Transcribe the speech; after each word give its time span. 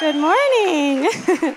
Good 0.00 0.14
morning. 0.14 1.10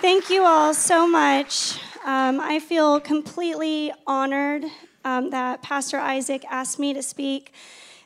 Thank 0.00 0.30
you 0.30 0.42
all 0.46 0.72
so 0.72 1.06
much. 1.06 1.78
Um, 2.02 2.40
I 2.40 2.60
feel 2.60 2.98
completely 2.98 3.92
honored 4.06 4.64
um, 5.04 5.28
that 5.28 5.60
Pastor 5.60 5.98
Isaac 5.98 6.46
asked 6.50 6.78
me 6.78 6.94
to 6.94 7.02
speak 7.02 7.52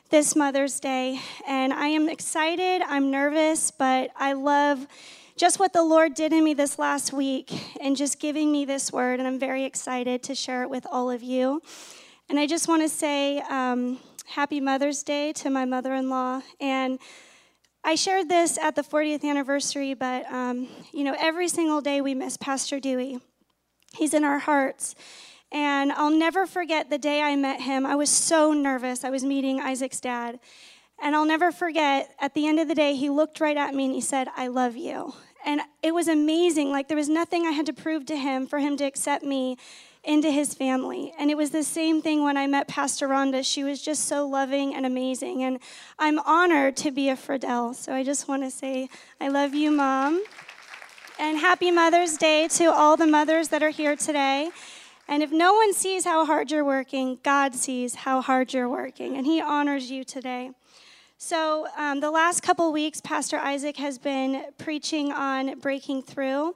this 0.09 0.35
Mother's 0.35 0.81
Day. 0.81 1.21
And 1.47 1.71
I 1.71 1.87
am 1.87 2.09
excited, 2.09 2.81
I'm 2.85 3.09
nervous, 3.09 3.71
but 3.71 4.11
I 4.17 4.33
love 4.33 4.85
just 5.37 5.61
what 5.61 5.71
the 5.71 5.83
Lord 5.83 6.13
did 6.13 6.33
in 6.33 6.43
me 6.43 6.53
this 6.53 6.77
last 6.77 7.13
week 7.13 7.53
and 7.79 7.95
just 7.95 8.19
giving 8.19 8.51
me 8.51 8.65
this 8.65 8.91
word. 8.91 9.19
And 9.19 9.27
I'm 9.29 9.39
very 9.39 9.63
excited 9.63 10.23
to 10.23 10.35
share 10.35 10.63
it 10.63 10.69
with 10.69 10.85
all 10.91 11.09
of 11.09 11.23
you. 11.23 11.61
And 12.27 12.37
I 12.37 12.47
just 12.47 12.67
want 12.67 12.81
to 12.81 12.89
say 12.89 13.39
um, 13.49 13.97
Happy 14.25 14.59
Mother's 14.59 15.03
Day 15.03 15.31
to 15.33 15.49
my 15.49 15.63
mother 15.63 15.93
in 15.93 16.09
law. 16.09 16.41
And 16.59 16.99
I 17.87 17.93
shared 17.93 18.29
this 18.29 18.57
at 18.57 18.75
the 18.75 18.81
40th 18.81 19.23
anniversary, 19.23 19.93
but 19.93 20.25
um, 20.31 20.67
you 20.91 21.03
know, 21.03 21.15
every 21.19 21.47
single 21.47 21.81
day 21.81 22.01
we 22.01 22.15
miss 22.15 22.35
Pastor 22.35 22.79
Dewey. 22.79 23.19
He's 23.95 24.15
in 24.15 24.23
our 24.23 24.39
hearts. 24.39 24.95
And 25.51 25.91
I'll 25.91 26.09
never 26.09 26.47
forget 26.47 26.89
the 26.89 26.97
day 26.97 27.21
I 27.21 27.35
met 27.35 27.61
him. 27.61 27.85
I 27.85 27.95
was 27.95 28.09
so 28.09 28.53
nervous. 28.53 29.03
I 29.03 29.11
was 29.11 29.23
meeting 29.23 29.61
Isaac's 29.61 29.99
dad. 30.01 30.39
And 30.99 31.15
I'll 31.15 31.27
never 31.27 31.51
forget, 31.51 32.09
at 32.19 32.33
the 32.33 32.47
end 32.47 32.59
of 32.59 32.67
the 32.67 32.73
day, 32.73 32.95
he 32.95 33.11
looked 33.11 33.39
right 33.39 33.55
at 33.55 33.75
me 33.75 33.85
and 33.85 33.93
he 33.93 34.01
said, 34.01 34.29
I 34.35 34.47
love 34.47 34.75
you. 34.75 35.13
And 35.45 35.61
it 35.83 35.93
was 35.93 36.07
amazing. 36.07 36.71
Like, 36.71 36.87
there 36.87 36.97
was 36.97 37.07
nothing 37.07 37.45
I 37.45 37.51
had 37.51 37.67
to 37.67 37.73
prove 37.73 38.07
to 38.07 38.17
him 38.17 38.47
for 38.47 38.57
him 38.57 38.77
to 38.77 38.83
accept 38.83 39.23
me 39.23 39.57
into 40.05 40.31
his 40.31 40.53
family. 40.53 41.13
And 41.17 41.31
it 41.31 41.37
was 41.37 41.49
the 41.49 41.63
same 41.63 42.01
thing 42.01 42.23
when 42.23 42.37
I 42.37 42.47
met 42.47 42.67
Pastor 42.67 43.07
Rhonda. 43.07 43.45
She 43.45 43.63
was 43.63 43.81
just 43.81 44.05
so 44.05 44.27
loving 44.27 44.75
and 44.75 44.85
amazing. 44.85 45.43
And 45.43 45.59
I'm 45.99 46.19
honored 46.19 46.77
to 46.77 46.91
be 46.91 47.09
a 47.09 47.15
Friedel. 47.15 47.73
So 47.73 47.93
I 47.93 48.03
just 48.03 48.27
want 48.27 48.43
to 48.43 48.51
say, 48.51 48.89
I 49.19 49.27
love 49.27 49.53
you, 49.53 49.71
Mom. 49.71 50.23
And 51.17 51.37
happy 51.37 51.71
Mother's 51.71 52.17
Day 52.17 52.47
to 52.49 52.65
all 52.65 52.97
the 52.97 53.07
mothers 53.07 53.47
that 53.49 53.63
are 53.63 53.69
here 53.69 53.95
today. 53.95 54.51
And 55.07 55.21
if 55.21 55.31
no 55.31 55.53
one 55.53 55.73
sees 55.73 56.03
how 56.03 56.25
hard 56.25 56.51
you're 56.51 56.65
working, 56.65 57.19
God 57.23 57.53
sees 57.53 57.95
how 57.95 58.21
hard 58.21 58.53
you're 58.53 58.69
working, 58.69 59.15
and 59.15 59.25
He 59.25 59.39
honors 59.39 59.91
you 59.91 60.03
today. 60.03 60.51
So, 61.17 61.67
um, 61.77 61.99
the 61.99 62.11
last 62.11 62.41
couple 62.41 62.71
weeks, 62.73 63.01
Pastor 63.01 63.37
Isaac 63.37 63.77
has 63.77 63.97
been 63.97 64.45
preaching 64.57 65.11
on 65.11 65.59
breaking 65.59 66.03
through. 66.03 66.55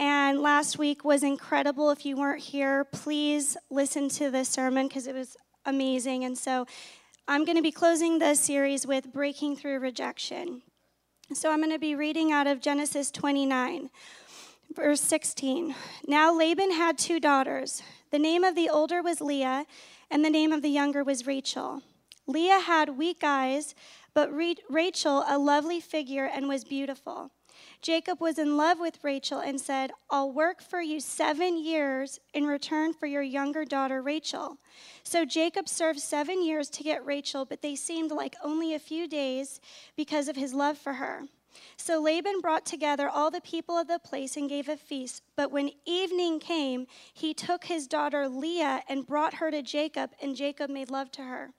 And 0.00 0.40
last 0.40 0.78
week 0.78 1.04
was 1.04 1.22
incredible. 1.22 1.90
If 1.90 2.06
you 2.06 2.16
weren't 2.16 2.40
here, 2.40 2.84
please 2.84 3.58
listen 3.70 4.08
to 4.08 4.30
the 4.30 4.46
sermon 4.46 4.88
because 4.88 5.06
it 5.06 5.14
was 5.14 5.36
amazing. 5.66 6.24
And 6.24 6.38
so 6.38 6.66
I'm 7.28 7.44
going 7.44 7.58
to 7.58 7.62
be 7.62 7.70
closing 7.70 8.18
the 8.18 8.34
series 8.34 8.86
with 8.86 9.12
Breaking 9.12 9.56
Through 9.56 9.78
Rejection. 9.80 10.62
So 11.34 11.52
I'm 11.52 11.58
going 11.58 11.70
to 11.70 11.78
be 11.78 11.94
reading 11.94 12.32
out 12.32 12.46
of 12.46 12.62
Genesis 12.62 13.10
29, 13.10 13.90
verse 14.74 15.02
16. 15.02 15.74
Now 16.08 16.34
Laban 16.34 16.72
had 16.72 16.96
two 16.96 17.20
daughters. 17.20 17.82
The 18.10 18.18
name 18.18 18.42
of 18.42 18.54
the 18.54 18.70
older 18.70 19.02
was 19.02 19.20
Leah, 19.20 19.66
and 20.10 20.24
the 20.24 20.30
name 20.30 20.50
of 20.50 20.62
the 20.62 20.70
younger 20.70 21.04
was 21.04 21.26
Rachel. 21.26 21.82
Leah 22.26 22.60
had 22.60 22.96
weak 22.96 23.22
eyes, 23.22 23.74
but 24.14 24.30
Rachel 24.70 25.24
a 25.28 25.36
lovely 25.36 25.78
figure 25.78 26.24
and 26.24 26.48
was 26.48 26.64
beautiful. 26.64 27.32
Jacob 27.82 28.20
was 28.20 28.38
in 28.38 28.58
love 28.58 28.78
with 28.78 29.02
Rachel 29.02 29.38
and 29.38 29.58
said, 29.58 29.90
I'll 30.10 30.30
work 30.30 30.60
for 30.60 30.82
you 30.82 31.00
seven 31.00 31.62
years 31.62 32.20
in 32.34 32.44
return 32.46 32.92
for 32.92 33.06
your 33.06 33.22
younger 33.22 33.64
daughter, 33.64 34.02
Rachel. 34.02 34.58
So 35.02 35.24
Jacob 35.24 35.66
served 35.66 35.98
seven 35.98 36.44
years 36.44 36.68
to 36.70 36.82
get 36.82 37.06
Rachel, 37.06 37.46
but 37.46 37.62
they 37.62 37.74
seemed 37.74 38.10
like 38.10 38.36
only 38.44 38.74
a 38.74 38.78
few 38.78 39.08
days 39.08 39.60
because 39.96 40.28
of 40.28 40.36
his 40.36 40.52
love 40.52 40.76
for 40.76 40.94
her. 40.94 41.22
So 41.78 42.00
Laban 42.02 42.40
brought 42.40 42.66
together 42.66 43.08
all 43.08 43.30
the 43.30 43.40
people 43.40 43.78
of 43.78 43.88
the 43.88 43.98
place 43.98 44.36
and 44.36 44.48
gave 44.48 44.68
a 44.68 44.76
feast. 44.76 45.22
But 45.34 45.50
when 45.50 45.70
evening 45.86 46.38
came, 46.38 46.86
he 47.14 47.32
took 47.32 47.64
his 47.64 47.86
daughter 47.86 48.28
Leah 48.28 48.82
and 48.88 49.06
brought 49.06 49.34
her 49.34 49.50
to 49.50 49.62
Jacob, 49.62 50.10
and 50.22 50.36
Jacob 50.36 50.70
made 50.70 50.90
love 50.90 51.10
to 51.12 51.22
her. 51.22 51.50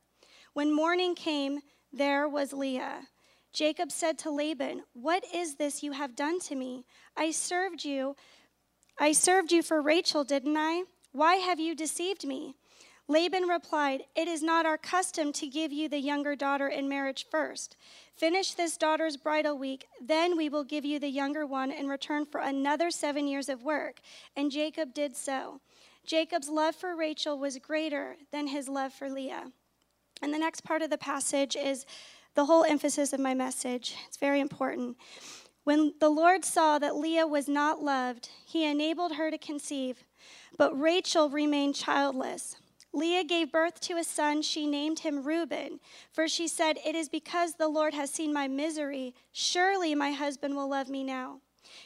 When 0.54 0.72
morning 0.74 1.16
came, 1.16 1.62
there 1.92 2.30
was 2.30 2.54
Leah. 2.54 3.08
Jacob 3.54 3.92
said 3.92 4.18
to 4.20 4.32
Laban, 4.32 4.84
What 4.94 5.24
is 5.34 5.56
this 5.56 5.84
you 5.84 5.92
have 5.92 6.16
done 6.16 6.40
to 6.42 6.56
me? 6.56 6.86
I 7.18 7.32
served 7.32 7.84
you. 7.84 8.16
I 9.00 9.12
served 9.12 9.52
you 9.52 9.62
for 9.62 9.82
Rachel, 9.82 10.24
didn't 10.24 10.58
I? 10.58 10.84
Why 11.12 11.36
have 11.36 11.60
you 11.60 11.76
deceived 11.76 12.26
me? 12.26 12.56
Laban 13.08 13.44
replied, 13.44 14.04
It 14.16 14.30
is 14.30 14.42
not 14.42 14.66
our 14.66 14.78
custom 14.78 15.34
to 15.34 15.48
give 15.48 15.74
you 15.74 15.90
the 15.90 16.00
younger 16.00 16.34
daughter 16.36 16.70
in 16.70 16.88
marriage 16.88 17.26
first. 17.30 17.76
Finish 18.16 18.54
this 18.54 18.78
daughter's 18.78 19.18
bridal 19.18 19.58
week, 19.58 19.86
then 20.02 20.38
we 20.38 20.48
will 20.48 20.64
give 20.64 20.86
you 20.86 20.98
the 20.98 21.10
younger 21.10 21.46
one 21.46 21.72
in 21.72 21.90
return 21.90 22.26
for 22.26 22.40
another 22.40 22.90
seven 22.90 23.28
years 23.28 23.50
of 23.50 23.64
work. 23.64 24.00
And 24.38 24.50
Jacob 24.50 24.94
did 24.94 25.18
so. 25.18 25.60
Jacob's 26.06 26.50
love 26.50 26.76
for 26.76 26.96
Rachel 26.96 27.38
was 27.38 27.58
greater 27.58 28.16
than 28.32 28.48
his 28.48 28.70
love 28.70 28.94
for 28.94 29.10
Leah. 29.10 29.52
And 30.22 30.34
the 30.34 30.40
next 30.40 30.64
part 30.64 30.82
of 30.82 30.90
the 30.90 30.98
passage 30.98 31.56
is 31.56 31.86
the 32.36 32.46
whole 32.46 32.64
emphasis 32.64 33.14
of 33.14 33.20
my 33.20 33.34
message. 33.34 33.96
It's 34.08 34.18
very 34.18 34.40
important. 34.40 34.98
When 35.64 35.94
the 36.00 36.10
Lord 36.10 36.44
saw 36.44 36.80
that 36.80 36.96
Leah 36.96 37.28
was 37.28 37.48
not 37.48 37.84
loved, 37.84 38.30
he 38.46 38.66
enabled 38.66 39.14
her 39.14 39.30
to 39.30 39.38
conceive, 39.38 40.04
but 40.58 40.80
Rachel 40.80 41.30
remained 41.30 41.76
childless. 41.76 42.56
Leah 42.94 43.24
gave 43.24 43.52
birth 43.52 43.80
to 43.82 43.98
a 43.98 44.04
son. 44.04 44.42
She 44.42 44.68
named 44.68 45.00
him 45.00 45.24
Reuben, 45.24 45.80
for 46.12 46.28
she 46.28 46.48
said, 46.48 46.78
It 46.86 46.96
is 46.96 47.08
because 47.08 47.54
the 47.54 47.70
Lord 47.70 47.94
has 47.94 48.10
seen 48.10 48.34
my 48.34 48.48
misery. 48.48 49.14
Surely 49.32 49.96
my 49.96 50.12
husband 50.12 50.56
will 50.56 50.70
love 50.70 50.90
me 50.90 51.04
now. 51.04 51.40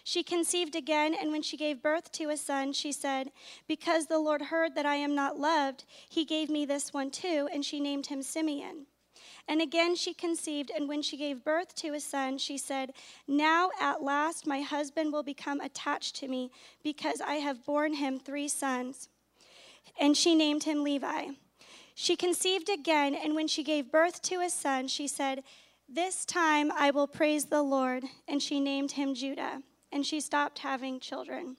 She 0.03 0.23
conceived 0.23 0.75
again, 0.75 1.13
and 1.13 1.31
when 1.31 1.43
she 1.43 1.57
gave 1.57 1.83
birth 1.83 2.11
to 2.13 2.29
a 2.29 2.37
son, 2.37 2.73
she 2.73 2.91
said, 2.91 3.31
Because 3.67 4.07
the 4.07 4.19
Lord 4.19 4.43
heard 4.43 4.73
that 4.75 4.85
I 4.85 4.95
am 4.95 5.13
not 5.13 5.37
loved, 5.37 5.83
he 6.09 6.25
gave 6.25 6.49
me 6.49 6.65
this 6.65 6.93
one 6.93 7.11
too, 7.11 7.47
and 7.53 7.63
she 7.63 7.79
named 7.79 8.07
him 8.07 8.23
Simeon. 8.23 8.87
And 9.47 9.61
again 9.61 9.95
she 9.95 10.13
conceived, 10.13 10.71
and 10.75 10.87
when 10.87 11.01
she 11.01 11.17
gave 11.17 11.43
birth 11.43 11.75
to 11.75 11.93
a 11.93 11.99
son, 11.99 12.37
she 12.37 12.57
said, 12.57 12.93
Now 13.27 13.69
at 13.79 14.01
last 14.01 14.47
my 14.47 14.61
husband 14.61 15.13
will 15.13 15.23
become 15.23 15.61
attached 15.61 16.15
to 16.17 16.27
me, 16.27 16.51
because 16.83 17.21
I 17.21 17.35
have 17.35 17.65
borne 17.65 17.93
him 17.95 18.19
three 18.19 18.47
sons. 18.47 19.09
And 19.99 20.17
she 20.17 20.35
named 20.35 20.63
him 20.63 20.83
Levi. 20.83 21.27
She 21.93 22.17
conceived 22.17 22.69
again, 22.69 23.15
and 23.15 23.35
when 23.35 23.47
she 23.47 23.63
gave 23.63 23.91
birth 23.91 24.21
to 24.23 24.41
a 24.41 24.49
son, 24.49 24.89
she 24.89 25.07
said, 25.07 25.43
This 25.87 26.25
time 26.25 26.71
I 26.71 26.91
will 26.91 27.07
praise 27.07 27.45
the 27.45 27.63
Lord. 27.63 28.03
And 28.27 28.41
she 28.41 28.59
named 28.59 28.91
him 28.91 29.15
Judah. 29.15 29.61
And 29.91 30.05
she 30.05 30.19
stopped 30.19 30.59
having 30.59 30.99
children. 30.99 31.55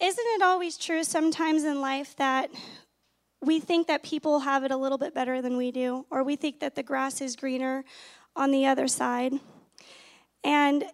Isn't 0.00 0.26
it 0.26 0.42
always 0.42 0.78
true 0.78 1.04
sometimes 1.04 1.64
in 1.64 1.80
life 1.80 2.16
that 2.16 2.50
we 3.40 3.60
think 3.60 3.86
that 3.86 4.02
people 4.02 4.40
have 4.40 4.64
it 4.64 4.70
a 4.70 4.76
little 4.76 4.98
bit 4.98 5.14
better 5.14 5.40
than 5.40 5.56
we 5.56 5.70
do, 5.70 6.06
or 6.10 6.24
we 6.24 6.36
think 6.36 6.60
that 6.60 6.74
the 6.74 6.82
grass 6.82 7.20
is 7.20 7.36
greener 7.36 7.84
on 8.34 8.50
the 8.50 8.66
other 8.66 8.88
side. 8.88 9.34
And 10.44 10.84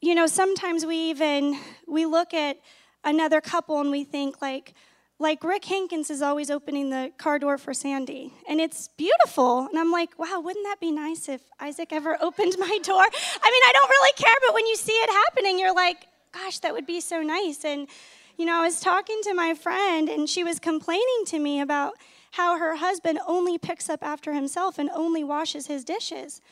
you 0.00 0.14
know, 0.14 0.26
sometimes 0.26 0.84
we 0.84 0.96
even 1.10 1.58
we 1.86 2.06
look 2.06 2.34
at 2.34 2.58
another 3.04 3.40
couple 3.40 3.80
and 3.80 3.90
we 3.90 4.04
think 4.04 4.42
like 4.42 4.74
like 5.18 5.42
Rick 5.42 5.64
Hankins 5.64 6.10
is 6.10 6.20
always 6.20 6.50
opening 6.50 6.90
the 6.90 7.10
car 7.16 7.38
door 7.38 7.56
for 7.56 7.72
Sandy, 7.72 8.34
and 8.46 8.60
it's 8.60 8.88
beautiful. 8.98 9.66
And 9.66 9.78
I'm 9.78 9.90
like, 9.90 10.18
wow, 10.18 10.40
wouldn't 10.40 10.66
that 10.66 10.78
be 10.78 10.92
nice 10.92 11.28
if 11.30 11.40
Isaac 11.58 11.90
ever 11.92 12.18
opened 12.20 12.54
my 12.58 12.78
door? 12.82 13.00
I 13.00 13.50
mean, 13.50 13.62
I 13.66 13.70
don't 13.72 13.88
really 13.88 14.12
care, 14.12 14.36
but 14.46 14.54
when 14.54 14.66
you 14.66 14.76
see 14.76 14.92
it 14.92 15.10
happening, 15.10 15.58
you're 15.58 15.74
like, 15.74 16.06
gosh, 16.34 16.58
that 16.58 16.74
would 16.74 16.86
be 16.86 17.00
so 17.00 17.22
nice. 17.22 17.64
And 17.64 17.88
you 18.36 18.44
know, 18.44 18.60
I 18.60 18.62
was 18.62 18.80
talking 18.80 19.20
to 19.22 19.34
my 19.34 19.54
friend, 19.54 20.08
and 20.08 20.28
she 20.28 20.44
was 20.44 20.58
complaining 20.58 21.24
to 21.26 21.38
me 21.38 21.60
about 21.60 21.94
how 22.32 22.58
her 22.58 22.76
husband 22.76 23.18
only 23.26 23.56
picks 23.56 23.88
up 23.88 24.02
after 24.02 24.34
himself 24.34 24.78
and 24.78 24.90
only 24.90 25.24
washes 25.24 25.68
his 25.68 25.84
dishes. 25.84 26.42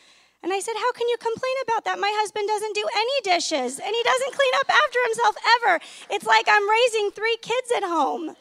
And 0.42 0.52
I 0.52 0.60
said, 0.60 0.74
How 0.76 0.92
can 0.92 1.08
you 1.08 1.16
complain 1.18 1.54
about 1.62 1.84
that? 1.84 1.98
My 1.98 2.12
husband 2.16 2.48
doesn't 2.48 2.74
do 2.74 2.86
any 2.94 3.36
dishes, 3.36 3.78
and 3.78 3.94
he 3.94 4.02
doesn't 4.02 4.32
clean 4.34 4.52
up 4.60 4.70
after 4.70 4.98
himself 5.04 5.36
ever. 5.56 5.80
It's 6.10 6.26
like 6.26 6.46
I'm 6.48 6.68
raising 6.68 7.10
three 7.10 7.36
kids 7.40 7.72
at 7.76 7.82
home. 7.82 8.36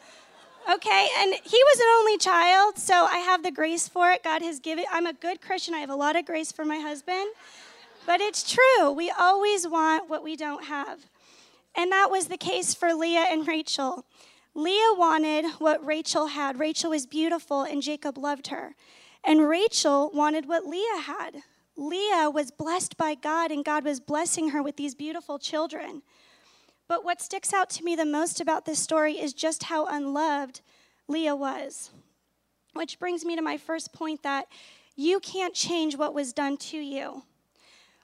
Okay, 0.72 1.08
and 1.20 1.34
he 1.44 1.58
was 1.58 1.80
an 1.80 1.88
only 2.00 2.18
child, 2.18 2.78
so 2.78 3.06
I 3.06 3.18
have 3.18 3.44
the 3.44 3.52
grace 3.52 3.90
for 3.90 4.12
it. 4.12 4.24
God 4.24 4.42
has 4.42 4.60
given, 4.60 4.86
I'm 4.90 5.06
a 5.06 5.14
good 5.14 5.42
Christian. 5.42 5.74
I 5.74 5.80
have 5.80 5.90
a 5.90 5.96
lot 5.96 6.16
of 6.16 6.26
grace 6.26 6.54
for 6.54 6.64
my 6.64 6.78
husband. 6.78 7.28
But 8.06 8.22
it's 8.22 8.50
true, 8.50 8.92
we 8.92 9.10
always 9.10 9.68
want 9.68 10.10
what 10.10 10.24
we 10.24 10.36
don't 10.38 10.66
have. 10.66 11.06
And 11.76 11.92
that 11.92 12.12
was 12.12 12.28
the 12.28 12.38
case 12.38 12.74
for 12.74 12.94
Leah 12.94 13.28
and 13.30 13.48
Rachel. 13.48 14.06
Leah 14.56 14.94
wanted 14.96 15.46
what 15.58 15.84
Rachel 15.86 16.28
had. 16.28 16.60
Rachel 16.60 16.92
was 16.92 17.08
beautiful, 17.08 17.64
and 17.64 17.82
Jacob 17.82 18.18
loved 18.18 18.48
her. 18.48 18.76
And 19.24 19.48
Rachel 19.48 20.12
wanted 20.14 20.48
what 20.48 20.68
Leah 20.68 21.02
had. 21.02 21.44
Leah 21.76 22.30
was 22.30 22.52
blessed 22.52 22.98
by 22.98 23.16
God, 23.16 23.52
and 23.52 23.66
God 23.66 23.84
was 23.84 24.00
blessing 24.00 24.50
her 24.50 24.62
with 24.62 24.78
these 24.78 24.94
beautiful 24.94 25.40
children. 25.40 26.04
But 26.88 27.04
what 27.04 27.22
sticks 27.22 27.54
out 27.54 27.70
to 27.72 27.84
me 27.84 27.96
the 27.96 28.06
most 28.06 28.40
about 28.40 28.66
this 28.66 28.80
story 28.80 29.14
is 29.14 29.34
just 29.34 29.64
how 29.64 29.88
unloved 29.88 30.62
Leah 31.08 31.36
was. 31.36 31.90
Which 32.74 33.00
brings 33.00 33.26
me 33.26 33.36
to 33.36 33.42
my 33.42 33.58
first 33.58 33.94
point 33.94 34.22
that 34.22 34.48
you 34.96 35.20
can't 35.20 35.56
change 35.56 35.96
what 35.98 36.14
was 36.14 36.34
done 36.34 36.58
to 36.58 36.78
you. 36.78 37.24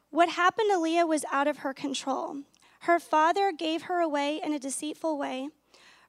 What 0.10 0.30
happened 0.30 0.70
to 0.72 0.80
Leah 0.80 1.06
was 1.06 1.26
out 1.32 1.48
of 1.48 1.58
her 1.58 1.74
control. 1.74 2.38
Her 2.80 3.00
father 3.00 3.52
gave 3.52 3.84
her 3.84 4.00
away 4.00 4.42
in 4.44 4.54
a 4.54 4.60
deceitful 4.60 5.18
way. 5.18 5.50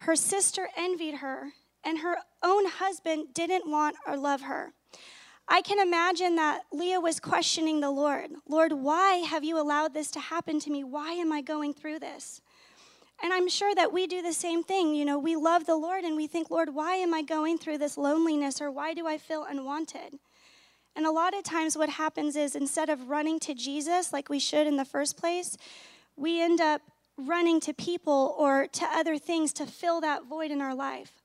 Her 0.01 0.17
sister 0.17 0.69
envied 0.77 1.17
her, 1.17 1.53
and 1.85 1.99
her 1.99 2.19
own 2.43 2.67
husband 2.67 3.35
didn't 3.35 3.71
want 3.71 3.97
or 4.07 4.17
love 4.17 4.43
her. 4.43 4.73
I 5.49 5.63
can 5.63 5.81
imagine 5.81 6.37
that 6.37 6.63
Leah 6.73 7.01
was 7.01 7.19
questioning 7.19 7.81
the 7.81 7.91
Lord 7.91 8.31
Lord, 8.49 8.73
why 8.73 9.17
have 9.17 9.43
you 9.43 9.61
allowed 9.61 9.95
this 9.95 10.11
to 10.13 10.21
happen 10.21 10.61
to 10.61 10.71
me? 10.71 10.85
Why 10.85 11.13
am 11.15 11.33
I 11.33 11.43
going 11.43 11.75
through 11.75 11.99
this? 11.99 12.41
And 13.23 13.33
I'm 13.33 13.49
sure 13.49 13.75
that 13.75 13.93
we 13.93 14.07
do 14.07 14.23
the 14.23 14.33
same 14.33 14.63
thing. 14.63 14.95
You 14.95 15.05
know, 15.05 15.19
we 15.19 15.37
love 15.37 15.67
the 15.67 15.77
Lord 15.77 16.05
and 16.05 16.17
we 16.17 16.27
think, 16.27 16.51
Lord, 16.51 16.75
why 16.75 16.95
am 16.95 17.13
I 17.13 17.23
going 17.23 17.59
through 17.59 17.79
this 17.79 17.99
loneliness 17.99 18.61
or 18.61 18.71
why 18.71 18.95
do 18.95 19.07
I 19.07 19.19
feel 19.19 19.45
unwanted? 19.45 20.19
And 20.97 21.07
a 21.07 21.11
lot 21.11 21.37
of 21.37 21.45
times, 21.45 21.77
what 21.77 21.91
happens 21.91 22.35
is 22.35 22.57
instead 22.57 22.89
of 22.89 23.09
running 23.09 23.39
to 23.41 23.55
Jesus 23.55 24.13
like 24.13 24.29
we 24.29 24.39
should 24.39 24.67
in 24.67 24.77
the 24.77 24.85
first 24.85 25.17
place, 25.17 25.57
we 26.21 26.43
end 26.43 26.61
up 26.61 26.83
running 27.17 27.61
to 27.61 27.73
people 27.73 28.35
or 28.39 28.67
to 28.67 28.85
other 28.85 29.17
things 29.17 29.53
to 29.55 29.67
fill 29.67 30.01
that 30.03 30.27
void 30.27 30.51
in 30.51 30.61
our 30.61 30.75
life. 30.75 31.23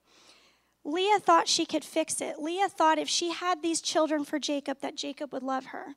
Leah 0.86 1.20
thought 1.20 1.48
she 1.48 1.66
could 1.66 1.84
fix 1.84 2.22
it. 2.22 2.40
Leah 2.40 2.70
thought 2.70 2.98
if 2.98 3.10
she 3.10 3.32
had 3.32 3.62
these 3.62 3.82
children 3.82 4.24
for 4.24 4.40
Jacob, 4.40 4.80
that 4.82 4.96
Jacob 4.96 5.34
would 5.34 5.44
love 5.44 5.68
her. 5.68 5.96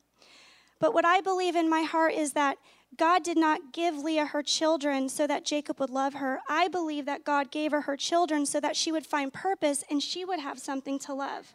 But 0.80 0.94
what 0.94 1.04
I 1.04 1.20
believe 1.20 1.54
in 1.54 1.70
my 1.70 1.82
heart 1.82 2.14
is 2.14 2.32
that 2.32 2.58
God 2.96 3.22
did 3.22 3.36
not 3.36 3.72
give 3.72 3.96
Leah 3.96 4.26
her 4.26 4.42
children 4.42 5.08
so 5.08 5.26
that 5.26 5.44
Jacob 5.44 5.78
would 5.78 5.90
love 5.90 6.14
her. 6.14 6.40
I 6.48 6.68
believe 6.68 7.04
that 7.04 7.24
God 7.24 7.50
gave 7.50 7.70
her 7.70 7.82
her 7.82 7.96
children 7.96 8.46
so 8.46 8.60
that 8.60 8.76
she 8.76 8.90
would 8.90 9.06
find 9.06 9.32
purpose 9.32 9.84
and 9.90 10.02
she 10.02 10.24
would 10.24 10.40
have 10.40 10.58
something 10.58 10.98
to 11.00 11.14
love. 11.14 11.54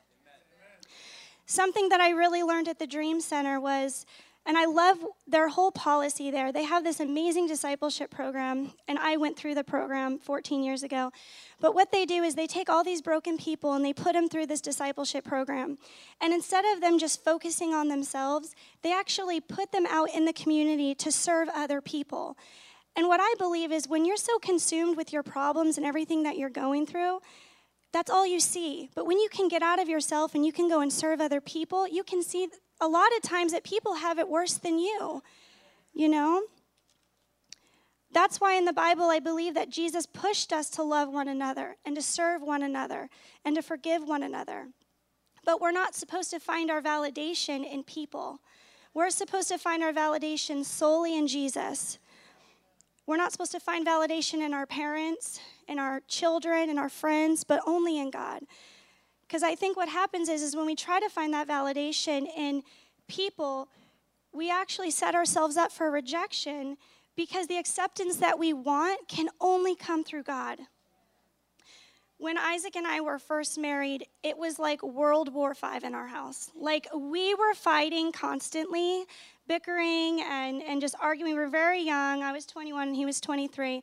Something 1.45 1.89
that 1.89 1.99
I 1.99 2.11
really 2.11 2.43
learned 2.43 2.67
at 2.67 2.79
the 2.79 2.87
Dream 2.87 3.19
Center 3.19 3.59
was 3.59 4.05
and 4.45 4.57
I 4.57 4.65
love 4.65 4.97
their 5.25 5.47
whole 5.47 5.71
policy 5.71 6.29
there. 6.29 6.51
They 6.51 6.63
have 6.63 6.83
this 6.83 6.99
amazing 6.99 7.47
discipleship 7.47 8.11
program, 8.11 8.73
and 8.87 8.99
I 8.99 9.15
went 9.15 9.37
through 9.37 9.55
the 9.55 9.63
program 9.63 10.19
14 10.19 10.63
years 10.63 10.83
ago. 10.83 11.11
But 11.61 11.73
what 11.73 11.93
they 11.93 12.05
do 12.05 12.23
is 12.23 12.35
they 12.35 12.47
take 12.47 12.69
all 12.69 12.83
these 12.83 13.01
broken 13.01 13.37
people 13.37 13.73
and 13.73 13.85
they 13.85 13.93
put 13.93 14.13
them 14.13 14.27
through 14.27 14.47
this 14.47 14.59
discipleship 14.59 15.23
program. 15.23 15.77
And 16.19 16.33
instead 16.33 16.65
of 16.65 16.81
them 16.81 16.99
just 16.99 17.23
focusing 17.23 17.73
on 17.73 17.87
themselves, 17.87 18.53
they 18.81 18.93
actually 18.93 19.39
put 19.39 19.71
them 19.71 19.85
out 19.89 20.09
in 20.13 20.25
the 20.25 20.33
community 20.33 20.93
to 20.95 21.11
serve 21.11 21.47
other 21.55 21.79
people. 21.79 22.37
And 22.95 23.07
what 23.07 23.21
I 23.21 23.33
believe 23.37 23.71
is 23.71 23.87
when 23.87 24.05
you're 24.05 24.17
so 24.17 24.37
consumed 24.39 24.97
with 24.97 25.13
your 25.13 25.23
problems 25.23 25.77
and 25.77 25.85
everything 25.85 26.23
that 26.23 26.37
you're 26.37 26.49
going 26.49 26.85
through, 26.85 27.19
that's 27.93 28.09
all 28.09 28.25
you 28.25 28.39
see. 28.39 28.89
But 28.93 29.05
when 29.05 29.19
you 29.19 29.29
can 29.29 29.47
get 29.47 29.61
out 29.61 29.79
of 29.79 29.87
yourself 29.87 30.35
and 30.35 30.45
you 30.45 30.51
can 30.51 30.67
go 30.67 30.81
and 30.81 30.91
serve 30.91 31.21
other 31.21 31.39
people, 31.39 31.87
you 31.87 32.03
can 32.03 32.21
see 32.21 32.49
a 32.81 32.87
lot 32.87 33.15
of 33.15 33.21
times 33.21 33.51
that 33.51 33.63
people 33.63 33.95
have 33.95 34.19
it 34.19 34.29
worse 34.29 34.53
than 34.53 34.79
you, 34.79 35.21
you 35.93 36.09
know? 36.09 36.43
That's 38.11 38.39
why 38.39 38.53
in 38.53 38.65
the 38.65 38.73
Bible, 38.73 39.05
I 39.05 39.19
believe 39.19 39.55
that 39.55 39.69
Jesus 39.69 40.05
pushed 40.05 40.53
us 40.53 40.69
to 40.71 40.83
love 40.83 41.09
one 41.09 41.27
another 41.27 41.77
and 41.83 41.95
to 41.95 42.01
serve 42.01 42.43
one 42.43 42.61
another 42.61 43.09
and 43.43 43.55
to 43.55 43.61
forgive 43.61 44.07
one 44.07 44.21
another. 44.21 44.67
But 45.45 45.59
we're 45.59 45.71
not 45.71 45.95
supposed 45.95 46.29
to 46.31 46.39
find 46.39 46.69
our 46.69 46.81
validation 46.81 47.69
in 47.69 47.83
people. 47.83 48.39
We're 48.93 49.09
supposed 49.09 49.47
to 49.49 49.57
find 49.57 49.83
our 49.83 49.91
validation 49.91 50.63
solely 50.63 51.17
in 51.17 51.27
Jesus. 51.27 51.97
We're 53.07 53.17
not 53.17 53.31
supposed 53.31 53.51
to 53.51 53.59
find 53.59 53.85
validation 53.85 54.45
in 54.45 54.53
our 54.53 54.67
parents, 54.67 55.39
in 55.67 55.79
our 55.79 56.01
children, 56.07 56.69
in 56.69 56.77
our 56.77 56.89
friends, 56.89 57.43
but 57.43 57.61
only 57.65 57.99
in 57.99 58.11
God. 58.11 58.43
Because 59.27 59.43
I 59.43 59.55
think 59.55 59.77
what 59.77 59.89
happens 59.89 60.29
is, 60.29 60.41
is 60.41 60.55
when 60.55 60.65
we 60.65 60.75
try 60.75 60.99
to 60.99 61.09
find 61.09 61.33
that 61.33 61.47
validation 61.47 62.27
in 62.37 62.63
people, 63.07 63.67
we 64.33 64.51
actually 64.51 64.91
set 64.91 65.15
ourselves 65.15 65.57
up 65.57 65.71
for 65.71 65.89
rejection 65.89 66.77
because 67.15 67.47
the 67.47 67.57
acceptance 67.57 68.17
that 68.17 68.39
we 68.39 68.53
want 68.53 69.07
can 69.07 69.29
only 69.39 69.75
come 69.75 70.03
through 70.03 70.23
God. 70.23 70.59
When 72.17 72.37
Isaac 72.37 72.75
and 72.75 72.87
I 72.87 73.01
were 73.01 73.19
first 73.19 73.57
married, 73.57 74.05
it 74.23 74.37
was 74.37 74.57
like 74.57 74.81
World 74.81 75.33
War 75.33 75.53
V 75.53 75.85
in 75.85 75.93
our 75.93 76.07
house. 76.07 76.49
Like 76.55 76.87
we 76.95 77.35
were 77.35 77.53
fighting 77.53 78.11
constantly, 78.11 79.03
bickering 79.47 80.21
and, 80.21 80.63
and 80.63 80.79
just 80.79 80.95
arguing. 81.01 81.33
We 81.33 81.39
were 81.39 81.49
very 81.49 81.81
young. 81.81 82.23
I 82.23 82.31
was 82.31 82.45
21 82.45 82.89
and 82.89 82.95
he 82.95 83.05
was 83.05 83.19
23. 83.19 83.81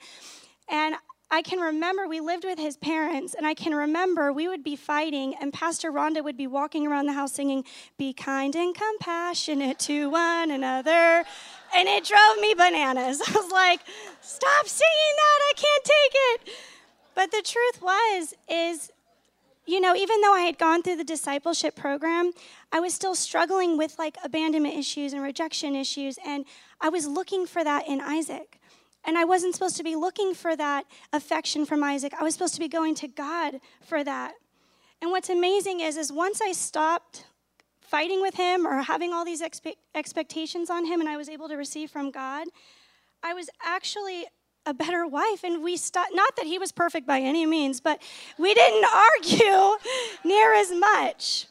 And 0.70 0.94
I 1.32 1.42
can 1.42 1.60
remember 1.60 2.08
we 2.08 2.18
lived 2.18 2.44
with 2.44 2.58
his 2.58 2.76
parents, 2.76 3.34
and 3.34 3.46
I 3.46 3.54
can 3.54 3.72
remember 3.72 4.32
we 4.32 4.48
would 4.48 4.64
be 4.64 4.74
fighting, 4.74 5.34
and 5.40 5.52
Pastor 5.52 5.92
Rhonda 5.92 6.24
would 6.24 6.36
be 6.36 6.48
walking 6.48 6.88
around 6.88 7.06
the 7.06 7.12
house 7.12 7.32
singing, 7.32 7.64
Be 7.96 8.12
kind 8.12 8.56
and 8.56 8.74
compassionate 8.74 9.78
to 9.80 10.10
one 10.10 10.50
another. 10.50 11.24
And 11.72 11.88
it 11.88 12.04
drove 12.04 12.40
me 12.40 12.54
bananas. 12.54 13.22
I 13.28 13.30
was 13.30 13.52
like, 13.52 13.80
Stop 14.20 14.66
singing 14.66 15.14
that, 15.16 15.40
I 15.48 15.52
can't 15.56 15.84
take 15.84 16.12
it. 16.14 16.54
But 17.14 17.30
the 17.30 17.42
truth 17.42 17.80
was, 17.80 18.34
is, 18.50 18.90
you 19.66 19.80
know, 19.80 19.94
even 19.94 20.20
though 20.22 20.34
I 20.34 20.40
had 20.40 20.58
gone 20.58 20.82
through 20.82 20.96
the 20.96 21.04
discipleship 21.04 21.76
program, 21.76 22.32
I 22.72 22.80
was 22.80 22.92
still 22.92 23.14
struggling 23.14 23.78
with 23.78 23.98
like 24.00 24.16
abandonment 24.24 24.76
issues 24.76 25.12
and 25.12 25.22
rejection 25.22 25.76
issues, 25.76 26.18
and 26.26 26.44
I 26.80 26.88
was 26.88 27.06
looking 27.06 27.46
for 27.46 27.62
that 27.62 27.86
in 27.86 28.00
Isaac. 28.00 28.59
And 29.04 29.16
I 29.16 29.24
wasn't 29.24 29.54
supposed 29.54 29.76
to 29.78 29.82
be 29.82 29.96
looking 29.96 30.34
for 30.34 30.54
that 30.56 30.84
affection 31.12 31.64
from 31.64 31.82
Isaac. 31.82 32.12
I 32.18 32.22
was 32.22 32.34
supposed 32.34 32.54
to 32.54 32.60
be 32.60 32.68
going 32.68 32.94
to 32.96 33.08
God 33.08 33.60
for 33.82 34.04
that. 34.04 34.34
And 35.00 35.10
what's 35.10 35.30
amazing 35.30 35.80
is, 35.80 35.96
is 35.96 36.12
once 36.12 36.40
I 36.42 36.52
stopped 36.52 37.24
fighting 37.80 38.20
with 38.20 38.34
him 38.34 38.66
or 38.66 38.82
having 38.82 39.12
all 39.12 39.24
these 39.24 39.42
expe- 39.42 39.76
expectations 39.94 40.70
on 40.70 40.84
him 40.84 41.00
and 41.00 41.08
I 41.08 41.16
was 41.16 41.28
able 41.28 41.48
to 41.48 41.56
receive 41.56 41.90
from 41.90 42.10
God, 42.10 42.46
I 43.22 43.34
was 43.34 43.48
actually 43.64 44.26
a 44.66 44.74
better 44.74 45.06
wife. 45.06 45.42
And 45.42 45.62
we 45.62 45.76
stopped, 45.76 46.12
not 46.14 46.36
that 46.36 46.46
he 46.46 46.58
was 46.58 46.70
perfect 46.70 47.06
by 47.06 47.20
any 47.20 47.46
means, 47.46 47.80
but 47.80 48.02
we 48.38 48.54
didn't 48.54 48.84
argue 48.94 49.78
near 50.24 50.54
as 50.54 50.70
much. 50.70 51.46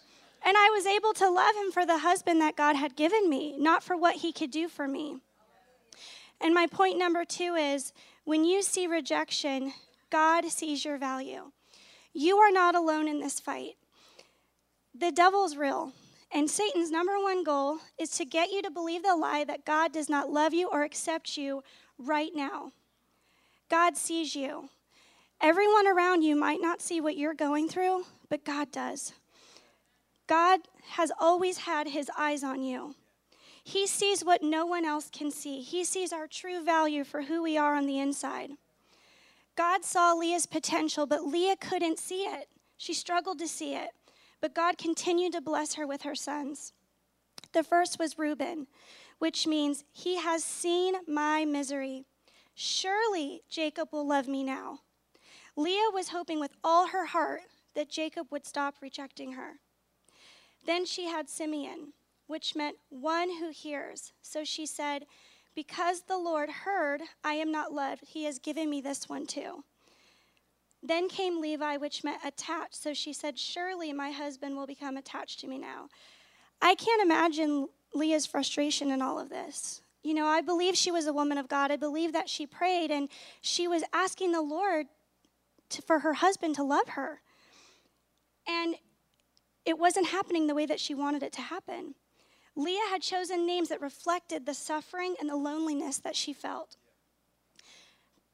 And 0.46 0.56
I 0.56 0.70
was 0.70 0.86
able 0.86 1.14
to 1.14 1.30
love 1.30 1.56
him 1.56 1.72
for 1.72 1.86
the 1.86 2.00
husband 2.00 2.40
that 2.42 2.56
God 2.56 2.76
had 2.76 2.96
given 2.96 3.30
me, 3.30 3.58
not 3.58 3.84
for 3.84 3.98
what 3.98 4.18
he 4.18 4.32
could 4.32 4.52
do 4.52 4.70
for 4.70 4.88
me. 4.88 5.18
And 6.42 6.54
my 6.54 6.68
point 6.68 6.98
number 6.98 7.26
two 7.26 7.56
is 7.56 7.94
when 8.24 8.46
you 8.46 8.62
see 8.62 8.88
rejection, 8.88 9.74
God 10.10 10.46
sees 10.46 10.86
your 10.86 10.98
value. 10.98 11.52
You 12.14 12.38
are 12.38 12.52
not 12.52 12.76
alone 12.76 13.08
in 13.08 13.20
this 13.20 13.40
fight. 13.40 13.76
The 14.98 15.12
devil's 15.12 15.56
real, 15.56 15.94
and 16.32 16.50
Satan's 16.50 16.92
number 16.92 17.20
one 17.20 17.44
goal 17.44 17.78
is 18.00 18.10
to 18.12 18.26
get 18.26 18.52
you 18.52 18.62
to 18.62 18.72
believe 18.72 19.04
the 19.04 19.16
lie 19.16 19.44
that 19.44 19.66
God 19.66 19.94
does 19.94 20.10
not 20.10 20.30
love 20.30 20.54
you 20.54 20.70
or 20.70 20.84
accept 20.84 21.38
you 21.38 21.64
right 21.98 22.32
now. 22.34 22.72
God 23.70 23.98
sees 23.98 24.36
you. 24.36 24.70
Everyone 25.42 25.88
around 25.88 26.24
you 26.24 26.36
might 26.36 26.62
not 26.62 26.82
see 26.82 27.00
what 27.00 27.18
you're 27.18 27.34
going 27.34 27.70
through, 27.70 28.06
but 28.30 28.44
God 28.44 28.72
does. 28.72 29.14
God 30.28 30.62
has 30.92 31.12
always 31.20 31.60
had 31.60 31.88
his 31.88 32.10
eyes 32.18 32.44
on 32.44 32.62
you. 32.62 32.96
He 33.70 33.86
sees 33.86 34.26
what 34.26 34.42
no 34.42 34.66
one 34.66 34.84
else 34.84 35.12
can 35.12 35.30
see. 35.30 35.62
He 35.62 35.84
sees 35.84 36.12
our 36.12 36.26
true 36.26 36.64
value 36.64 37.04
for 37.04 37.22
who 37.22 37.44
we 37.44 37.56
are 37.56 37.76
on 37.76 37.86
the 37.86 38.00
inside. 38.00 38.50
God 39.56 39.86
saw 39.86 40.16
Leah's 40.16 40.48
potential, 40.48 41.06
but 41.06 41.28
Leah 41.28 41.56
couldn't 41.56 42.00
see 42.00 42.24
it. 42.24 42.48
She 42.78 42.96
struggled 42.96 43.38
to 43.38 43.48
see 43.48 43.76
it. 43.76 43.92
But 44.42 44.56
God 44.56 44.80
continued 44.80 45.34
to 45.34 45.42
bless 45.42 45.76
her 45.76 45.86
with 45.86 46.02
her 46.02 46.16
sons. 46.16 46.74
The 47.54 47.62
first 47.62 48.00
was 48.00 48.18
Reuben, 48.18 48.66
which 49.20 49.46
means, 49.46 49.84
He 49.92 50.18
has 50.18 50.44
seen 50.44 50.96
my 51.08 51.46
misery. 51.46 52.06
Surely 52.56 53.44
Jacob 53.52 53.90
will 53.92 54.08
love 54.08 54.28
me 54.28 54.44
now. 54.44 54.80
Leah 55.56 55.92
was 55.94 56.10
hoping 56.10 56.40
with 56.40 56.56
all 56.64 56.88
her 56.88 57.06
heart 57.06 57.42
that 57.76 57.88
Jacob 57.88 58.32
would 58.32 58.48
stop 58.48 58.78
rejecting 58.82 59.34
her. 59.34 59.60
Then 60.66 60.88
she 60.88 61.06
had 61.06 61.30
Simeon 61.30 61.94
which 62.30 62.56
meant 62.56 62.78
one 62.90 63.40
who 63.40 63.50
hears. 63.50 64.14
So 64.22 64.44
she 64.44 64.68
said, 64.68 65.08
Because 65.56 66.04
the 66.04 66.18
Lord 66.18 66.50
heard, 66.64 67.02
I 67.24 67.34
am 67.34 67.52
not 67.52 67.74
loved. 67.74 68.04
He 68.06 68.26
has 68.26 68.38
given 68.38 68.70
me 68.70 68.82
this 68.82 69.10
one 69.10 69.26
too. 69.26 69.64
Then 70.84 71.10
came 71.10 71.42
Levi, 71.42 71.78
which 71.78 72.04
meant 72.04 72.22
attached. 72.24 72.76
So 72.76 72.94
she 72.94 73.14
said, 73.14 73.40
Surely 73.40 73.92
my 73.92 74.12
husband 74.12 74.56
will 74.56 74.68
become 74.68 74.96
attached 74.96 75.40
to 75.40 75.48
me 75.48 75.58
now. 75.58 75.90
I 76.62 76.76
can't 76.76 77.02
imagine 77.02 77.68
Leah's 77.96 78.28
frustration 78.28 78.92
in 78.92 79.02
all 79.02 79.18
of 79.18 79.30
this. 79.30 79.82
You 80.04 80.14
know, 80.14 80.28
I 80.28 80.42
believe 80.42 80.78
she 80.78 80.92
was 80.92 81.08
a 81.08 81.14
woman 81.14 81.40
of 81.40 81.50
God. 81.50 81.72
I 81.72 81.78
believe 81.78 82.14
that 82.14 82.30
she 82.30 82.46
prayed 82.46 82.92
and 82.92 83.10
she 83.42 83.68
was 83.68 83.84
asking 83.92 84.34
the 84.34 84.42
Lord 84.42 84.86
to, 85.70 85.82
for 85.82 86.00
her 86.00 86.14
husband 86.14 86.56
to 86.56 86.64
love 86.64 86.90
her. 86.90 87.22
And 88.48 88.76
it 89.66 89.80
wasn't 89.80 90.08
happening 90.10 90.46
the 90.46 90.56
way 90.56 90.68
that 90.68 90.80
she 90.80 90.94
wanted 90.94 91.24
it 91.24 91.34
to 91.34 91.42
happen. 91.42 91.96
Leah 92.60 92.90
had 92.90 93.02
chosen 93.02 93.48
names 93.48 93.70
that 93.70 93.80
reflected 93.80 94.46
the 94.46 94.54
suffering 94.54 95.16
and 95.18 95.30
the 95.30 95.36
loneliness 95.38 95.98
that 96.00 96.16
she 96.16 96.34
felt. 96.34 96.76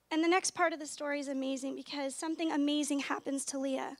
And 0.10 0.24
the 0.24 0.28
next 0.28 0.52
part 0.52 0.74
of 0.74 0.80
the 0.80 0.88
story 0.88 1.20
is 1.20 1.28
amazing 1.28 1.76
because 1.76 2.16
something 2.16 2.52
amazing 2.52 3.02
happens 3.02 3.46
to 3.46 3.60
Leah. 3.60 3.98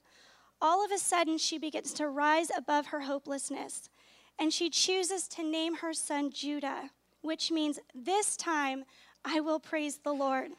All 0.60 0.84
of 0.84 0.90
a 0.90 0.98
sudden, 0.98 1.38
she 1.38 1.58
begins 1.58 1.92
to 1.94 2.08
rise 2.08 2.50
above 2.56 2.86
her 2.86 3.02
hopelessness, 3.02 3.88
and 4.36 4.52
she 4.52 4.68
chooses 4.68 5.28
to 5.28 5.44
name 5.44 5.76
her 5.76 5.92
son 5.92 6.32
Judah, 6.32 6.90
which 7.20 7.52
means 7.52 7.78
this 7.94 8.36
time 8.36 8.84
I 9.24 9.38
will 9.38 9.60
praise 9.60 9.98
the 9.98 10.12
Lord. 10.12 10.50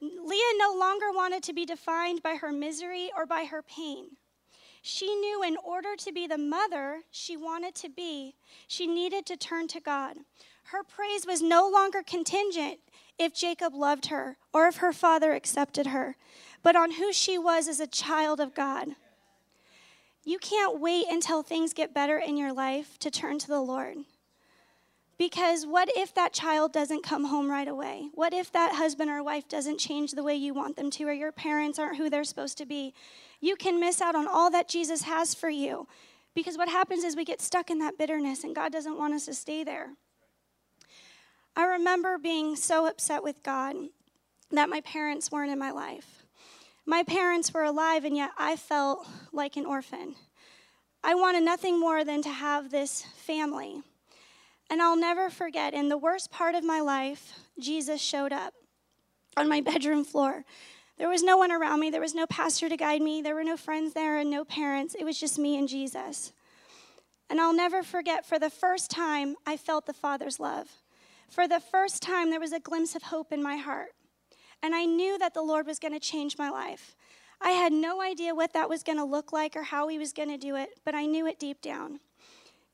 Leah 0.00 0.54
no 0.58 0.72
longer 0.78 1.06
wanted 1.12 1.42
to 1.44 1.52
be 1.52 1.64
defined 1.64 2.22
by 2.22 2.36
her 2.36 2.52
misery 2.52 3.10
or 3.16 3.26
by 3.26 3.44
her 3.44 3.62
pain. 3.62 4.10
She 4.82 5.14
knew 5.14 5.44
in 5.44 5.56
order 5.64 5.94
to 5.96 6.12
be 6.12 6.26
the 6.26 6.36
mother 6.36 7.02
she 7.12 7.36
wanted 7.36 7.74
to 7.76 7.88
be, 7.88 8.34
she 8.66 8.88
needed 8.88 9.24
to 9.26 9.36
turn 9.36 9.68
to 9.68 9.80
God. 9.80 10.16
Her 10.64 10.82
praise 10.82 11.24
was 11.24 11.40
no 11.40 11.68
longer 11.68 12.02
contingent 12.02 12.80
if 13.16 13.32
Jacob 13.32 13.74
loved 13.74 14.06
her 14.06 14.36
or 14.52 14.66
if 14.66 14.76
her 14.78 14.92
father 14.92 15.32
accepted 15.32 15.86
her, 15.88 16.16
but 16.64 16.74
on 16.74 16.92
who 16.92 17.12
she 17.12 17.38
was 17.38 17.68
as 17.68 17.78
a 17.78 17.86
child 17.86 18.40
of 18.40 18.54
God. 18.54 18.88
You 20.24 20.38
can't 20.38 20.80
wait 20.80 21.06
until 21.08 21.42
things 21.42 21.72
get 21.72 21.94
better 21.94 22.18
in 22.18 22.36
your 22.36 22.52
life 22.52 22.98
to 23.00 23.10
turn 23.10 23.38
to 23.40 23.48
the 23.48 23.60
Lord. 23.60 23.98
Because 25.18 25.66
what 25.66 25.88
if 25.94 26.14
that 26.14 26.32
child 26.32 26.72
doesn't 26.72 27.04
come 27.04 27.26
home 27.26 27.48
right 27.50 27.68
away? 27.68 28.08
What 28.14 28.32
if 28.32 28.50
that 28.52 28.74
husband 28.74 29.10
or 29.10 29.22
wife 29.22 29.48
doesn't 29.48 29.78
change 29.78 30.12
the 30.12 30.22
way 30.22 30.34
you 30.34 30.54
want 30.54 30.74
them 30.74 30.90
to, 30.92 31.04
or 31.04 31.12
your 31.12 31.30
parents 31.30 31.78
aren't 31.78 31.98
who 31.98 32.10
they're 32.10 32.24
supposed 32.24 32.58
to 32.58 32.66
be? 32.66 32.94
You 33.42 33.56
can 33.56 33.78
miss 33.78 34.00
out 34.00 34.14
on 34.14 34.26
all 34.26 34.50
that 34.52 34.68
Jesus 34.68 35.02
has 35.02 35.34
for 35.34 35.50
you. 35.50 35.86
Because 36.34 36.56
what 36.56 36.70
happens 36.70 37.04
is 37.04 37.14
we 37.14 37.26
get 37.26 37.42
stuck 37.42 37.70
in 37.70 37.78
that 37.80 37.98
bitterness, 37.98 38.42
and 38.42 38.54
God 38.54 38.72
doesn't 38.72 38.96
want 38.96 39.12
us 39.12 39.26
to 39.26 39.34
stay 39.34 39.64
there. 39.64 39.90
I 41.54 41.66
remember 41.66 42.16
being 42.16 42.56
so 42.56 42.86
upset 42.86 43.22
with 43.22 43.42
God 43.42 43.76
that 44.50 44.70
my 44.70 44.80
parents 44.80 45.30
weren't 45.30 45.50
in 45.50 45.58
my 45.58 45.70
life. 45.70 46.24
My 46.86 47.02
parents 47.02 47.52
were 47.52 47.64
alive, 47.64 48.04
and 48.04 48.16
yet 48.16 48.30
I 48.38 48.56
felt 48.56 49.06
like 49.32 49.56
an 49.56 49.66
orphan. 49.66 50.14
I 51.04 51.14
wanted 51.14 51.42
nothing 51.42 51.78
more 51.78 52.04
than 52.04 52.22
to 52.22 52.30
have 52.30 52.70
this 52.70 53.04
family. 53.16 53.82
And 54.70 54.80
I'll 54.80 54.96
never 54.96 55.28
forget, 55.28 55.74
in 55.74 55.90
the 55.90 55.98
worst 55.98 56.30
part 56.30 56.54
of 56.54 56.64
my 56.64 56.80
life, 56.80 57.34
Jesus 57.60 58.00
showed 58.00 58.32
up 58.32 58.54
on 59.36 59.48
my 59.48 59.60
bedroom 59.60 60.04
floor. 60.04 60.44
There 61.02 61.10
was 61.10 61.24
no 61.24 61.36
one 61.36 61.50
around 61.50 61.80
me, 61.80 61.90
there 61.90 62.00
was 62.00 62.14
no 62.14 62.28
pastor 62.28 62.68
to 62.68 62.76
guide 62.76 63.02
me, 63.02 63.22
there 63.22 63.34
were 63.34 63.42
no 63.42 63.56
friends 63.56 63.92
there, 63.92 64.18
and 64.18 64.30
no 64.30 64.44
parents. 64.44 64.94
It 64.96 65.02
was 65.02 65.18
just 65.18 65.36
me 65.36 65.58
and 65.58 65.68
Jesus. 65.68 66.32
And 67.28 67.40
I'll 67.40 67.52
never 67.52 67.82
forget, 67.82 68.24
for 68.24 68.38
the 68.38 68.48
first 68.48 68.88
time, 68.88 69.34
I 69.44 69.56
felt 69.56 69.86
the 69.86 69.92
Father's 69.92 70.38
love. 70.38 70.68
For 71.28 71.48
the 71.48 71.58
first 71.58 72.02
time, 72.02 72.30
there 72.30 72.38
was 72.38 72.52
a 72.52 72.60
glimpse 72.60 72.94
of 72.94 73.02
hope 73.02 73.32
in 73.32 73.42
my 73.42 73.56
heart. 73.56 73.88
And 74.62 74.76
I 74.76 74.84
knew 74.84 75.18
that 75.18 75.34
the 75.34 75.42
Lord 75.42 75.66
was 75.66 75.80
going 75.80 75.92
to 75.92 75.98
change 75.98 76.38
my 76.38 76.50
life. 76.50 76.94
I 77.40 77.50
had 77.50 77.72
no 77.72 78.00
idea 78.00 78.32
what 78.32 78.52
that 78.52 78.68
was 78.68 78.84
going 78.84 78.98
to 78.98 79.04
look 79.04 79.32
like 79.32 79.56
or 79.56 79.64
how 79.64 79.88
He 79.88 79.98
was 79.98 80.12
going 80.12 80.28
to 80.28 80.38
do 80.38 80.54
it, 80.54 80.68
but 80.84 80.94
I 80.94 81.06
knew 81.06 81.26
it 81.26 81.40
deep 81.40 81.60
down. 81.60 81.98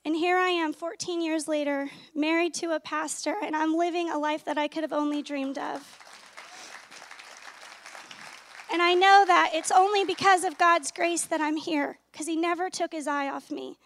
And 0.04 0.14
here 0.14 0.36
I 0.36 0.50
am, 0.50 0.74
14 0.74 1.22
years 1.22 1.48
later, 1.48 1.88
married 2.14 2.52
to 2.56 2.74
a 2.74 2.80
pastor, 2.80 3.36
and 3.42 3.56
I'm 3.56 3.74
living 3.74 4.10
a 4.10 4.18
life 4.18 4.44
that 4.44 4.58
I 4.58 4.68
could 4.68 4.82
have 4.82 4.92
only 4.92 5.22
dreamed 5.22 5.56
of. 5.56 6.07
And 8.70 8.82
I 8.82 8.94
know 8.94 9.24
that 9.26 9.50
it's 9.54 9.70
only 9.70 10.04
because 10.04 10.44
of 10.44 10.58
God's 10.58 10.92
grace 10.92 11.24
that 11.24 11.40
I'm 11.40 11.56
here, 11.56 11.98
because 12.12 12.26
He 12.26 12.36
never 12.36 12.68
took 12.68 12.92
His 12.92 13.06
eye 13.06 13.28
off 13.28 13.50
me. 13.50 13.78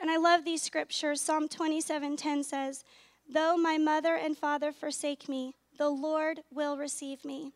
And 0.00 0.10
I 0.10 0.16
love 0.16 0.44
these 0.44 0.62
scriptures. 0.62 1.20
Psalm 1.20 1.48
27:10 1.48 2.44
says, 2.44 2.84
Though 3.28 3.56
my 3.56 3.78
mother 3.78 4.14
and 4.14 4.36
father 4.36 4.72
forsake 4.72 5.28
me, 5.28 5.54
the 5.78 5.88
Lord 5.88 6.40
will 6.52 6.76
receive 6.76 7.24
me. 7.24 7.52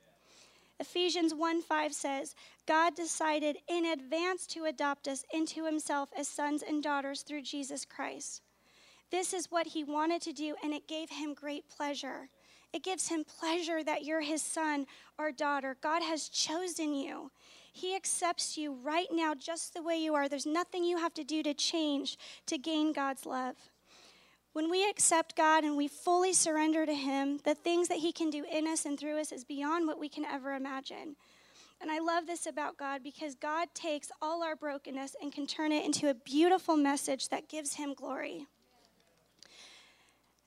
Ephesians 0.78 1.32
1 1.32 1.62
5 1.62 1.92
says, 1.94 2.35
God 2.66 2.94
decided 2.94 3.58
in 3.68 3.87
advance 3.87 4.46
to 4.49 4.64
adopt 4.64 5.08
us 5.08 5.25
into 5.32 5.64
himself 5.64 6.11
as 6.16 6.28
sons 6.28 6.62
and 6.62 6.82
daughters 6.82 7.23
through 7.23 7.42
Jesus 7.42 7.85
Christ. 7.85 8.42
This 9.11 9.32
is 9.32 9.50
what 9.50 9.68
he 9.68 9.85
wanted 9.85 10.20
to 10.23 10.32
do, 10.32 10.56
and 10.62 10.75
it 10.75 10.88
gave 10.88 11.11
him 11.11 11.32
great 11.32 11.68
pleasure. 11.68 12.28
It 12.76 12.83
gives 12.83 13.09
him 13.09 13.25
pleasure 13.25 13.83
that 13.83 14.04
you're 14.04 14.21
his 14.21 14.42
son 14.42 14.85
or 15.18 15.33
daughter. 15.33 15.78
God 15.80 16.02
has 16.02 16.28
chosen 16.28 16.95
you. 16.95 17.30
He 17.73 17.97
accepts 17.97 18.59
you 18.59 18.76
right 18.85 19.06
now 19.11 19.35
just 19.35 19.73
the 19.73 19.83
way 19.83 19.97
you 19.97 20.14
are. 20.14 20.28
There's 20.28 20.45
nothing 20.45 20.85
you 20.85 20.99
have 20.99 21.14
to 21.14 21.25
do 21.25 21.42
to 21.42 21.54
change 21.54 22.18
to 22.45 22.59
gain 22.59 22.92
God's 22.92 23.25
love. 23.25 23.56
When 24.52 24.71
we 24.71 24.87
accept 24.90 25.37
God 25.37 25.64
and 25.64 25.75
we 25.75 25.88
fully 25.88 26.35
surrender 26.35 26.85
to 26.85 26.92
Him, 26.92 27.38
the 27.45 27.54
things 27.54 27.88
that 27.88 28.00
He 28.00 28.12
can 28.12 28.28
do 28.28 28.45
in 28.52 28.66
us 28.66 28.85
and 28.85 29.00
through 29.00 29.21
us 29.21 29.33
is 29.33 29.42
beyond 29.42 29.87
what 29.87 29.99
we 29.99 30.11
can 30.11 30.26
ever 30.26 30.52
imagine. 30.52 31.16
And 31.80 31.90
I 31.90 31.99
love 31.99 32.26
this 32.26 32.47
about 32.47 32.76
God 32.76 33.02
because 33.02 33.35
God 33.35 33.68
takes 33.73 34.12
all 34.21 34.42
our 34.42 34.54
brokenness 34.54 35.16
and 35.23 35.33
can 35.33 35.47
turn 35.47 35.73
it 35.73 35.87
into 35.87 36.11
a 36.11 36.14
beautiful 36.14 36.76
message 36.76 37.30
that 37.30 37.49
gives 37.49 37.76
Him 37.76 37.95
glory. 37.95 38.49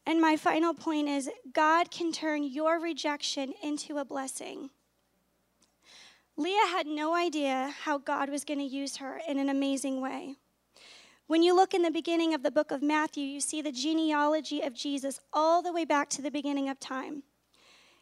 And 0.10 0.20
my 0.20 0.38
final 0.38 0.74
point 0.74 1.08
is 1.08 1.30
God 1.54 1.92
can 1.92 2.12
turn 2.12 2.44
your 2.44 2.80
rejection 2.80 3.54
into 3.62 4.00
a 4.00 4.04
blessing. 4.06 4.72
Leah 6.36 6.66
had 6.72 6.88
no 6.88 7.14
idea 7.14 7.76
how 7.84 8.00
God 8.00 8.28
was 8.28 8.44
going 8.44 8.58
to 8.58 8.66
use 8.66 8.98
her 8.98 9.22
in 9.28 9.38
an 9.38 9.50
amazing 9.50 10.02
way. 10.02 10.34
When 11.28 11.44
you 11.44 11.56
look 11.56 11.76
in 11.76 11.84
the 11.84 11.92
beginning 11.92 12.34
of 12.34 12.42
the 12.42 12.50
book 12.50 12.72
of 12.72 12.82
Matthew, 12.82 13.24
you 13.24 13.40
see 13.40 13.62
the 13.62 13.72
genealogy 13.72 14.62
of 14.62 14.74
Jesus 14.74 15.20
all 15.32 15.62
the 15.62 15.72
way 15.72 15.86
back 15.86 16.10
to 16.10 16.24
the 16.24 16.32
beginning 16.32 16.70
of 16.70 16.80
time. 16.80 17.22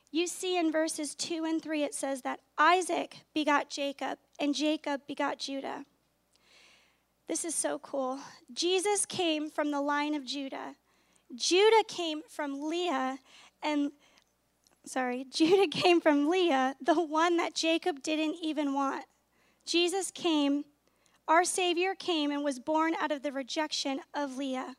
You 0.10 0.28
see 0.28 0.58
in 0.58 0.72
verses 0.72 1.14
2 1.14 1.44
and 1.44 1.62
3, 1.62 1.84
it 1.84 1.94
says 1.94 2.22
that 2.22 2.40
Isaac 2.58 3.18
begot 3.34 3.70
Jacob, 3.70 4.18
and 4.40 4.56
Jacob 4.56 5.02
begot 5.10 5.40
Judah. 5.40 5.84
This 7.28 7.44
is 7.44 7.54
so 7.54 7.78
cool. 7.80 8.20
Jesus 8.54 9.06
came 9.06 9.50
from 9.50 9.72
the 9.72 9.82
line 9.82 10.16
of 10.16 10.24
Judah. 10.24 10.76
Judah 11.36 11.84
came 11.88 12.22
from 12.30 12.62
Leah, 12.70 13.20
and 13.62 13.92
sorry, 14.86 15.26
Judah 15.32 15.68
came 15.68 16.02
from 16.02 16.30
Leah, 16.30 16.76
the 16.82 16.96
one 16.96 17.38
that 17.38 17.54
Jacob 17.54 18.02
didn't 18.02 18.36
even 18.42 18.74
want. 18.74 19.06
Jesus 19.66 20.12
came 20.12 20.64
our 21.28 21.44
Savior 21.44 21.94
came 21.94 22.32
and 22.32 22.44
was 22.44 22.58
born 22.58 22.96
out 22.96 23.12
of 23.12 23.22
the 23.22 23.34
rejection 23.34 24.00
of 24.14 24.38
Leah. 24.38 24.76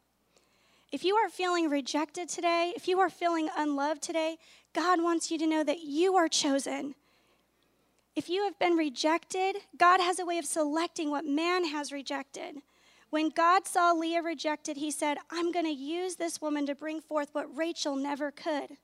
If 0.91 1.05
you 1.05 1.17
are 1.17 1.29
feeling 1.29 1.69
rejected 1.69 2.31
today, 2.31 2.73
if 2.75 2.89
you 2.89 2.99
are 3.01 3.11
feeling 3.11 3.51
unloved 3.55 4.01
today, 4.01 4.39
God 4.73 5.03
wants 5.03 5.31
you 5.31 5.37
to 5.39 5.47
know 5.47 5.63
that 5.63 5.81
you 5.81 6.17
are 6.17 6.29
chosen. 6.29 6.95
If 8.17 8.31
you 8.31 8.45
have 8.45 8.59
been 8.59 8.77
rejected, 8.77 9.57
God 9.77 10.01
has 10.01 10.19
a 10.19 10.25
way 10.25 10.39
of 10.39 10.47
selecting 10.47 11.11
what 11.11 11.27
man 11.27 11.67
has 11.67 11.93
rejected. 11.93 12.57
When 13.11 13.31
God 13.31 13.67
saw 13.67 13.93
Leah 13.93 14.23
rejected, 14.23 14.77
he 14.77 14.91
said, 14.91 15.19
I'm 15.31 15.51
going 15.51 15.65
to 15.65 15.71
use 15.71 16.17
this 16.17 16.41
woman 16.41 16.67
to 16.67 16.75
bring 16.75 17.01
forth 17.01 17.31
what 17.33 17.57
Rachel 17.57 17.97
never 17.97 18.31
could. 18.31 18.77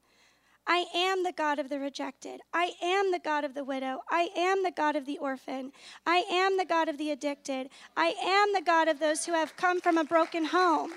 I 0.66 0.86
am 0.94 1.24
the 1.24 1.32
God 1.32 1.58
of 1.58 1.68
the 1.68 1.78
rejected. 1.78 2.40
I 2.54 2.72
am 2.82 3.12
the 3.12 3.18
God 3.18 3.44
of 3.44 3.54
the 3.54 3.64
widow. 3.64 4.00
I 4.10 4.30
am 4.34 4.62
the 4.62 4.72
God 4.74 4.96
of 4.96 5.04
the 5.04 5.18
orphan. 5.18 5.72
I 6.06 6.24
am 6.30 6.56
the 6.56 6.64
God 6.64 6.88
of 6.88 6.96
the 6.96 7.10
addicted. 7.10 7.68
I 7.96 8.14
am 8.24 8.54
the 8.54 8.62
God 8.62 8.88
of 8.88 8.98
those 8.98 9.26
who 9.26 9.32
have 9.32 9.56
come 9.56 9.80
from 9.82 9.98
a 9.98 10.04
broken 10.04 10.46
home. 10.46 10.90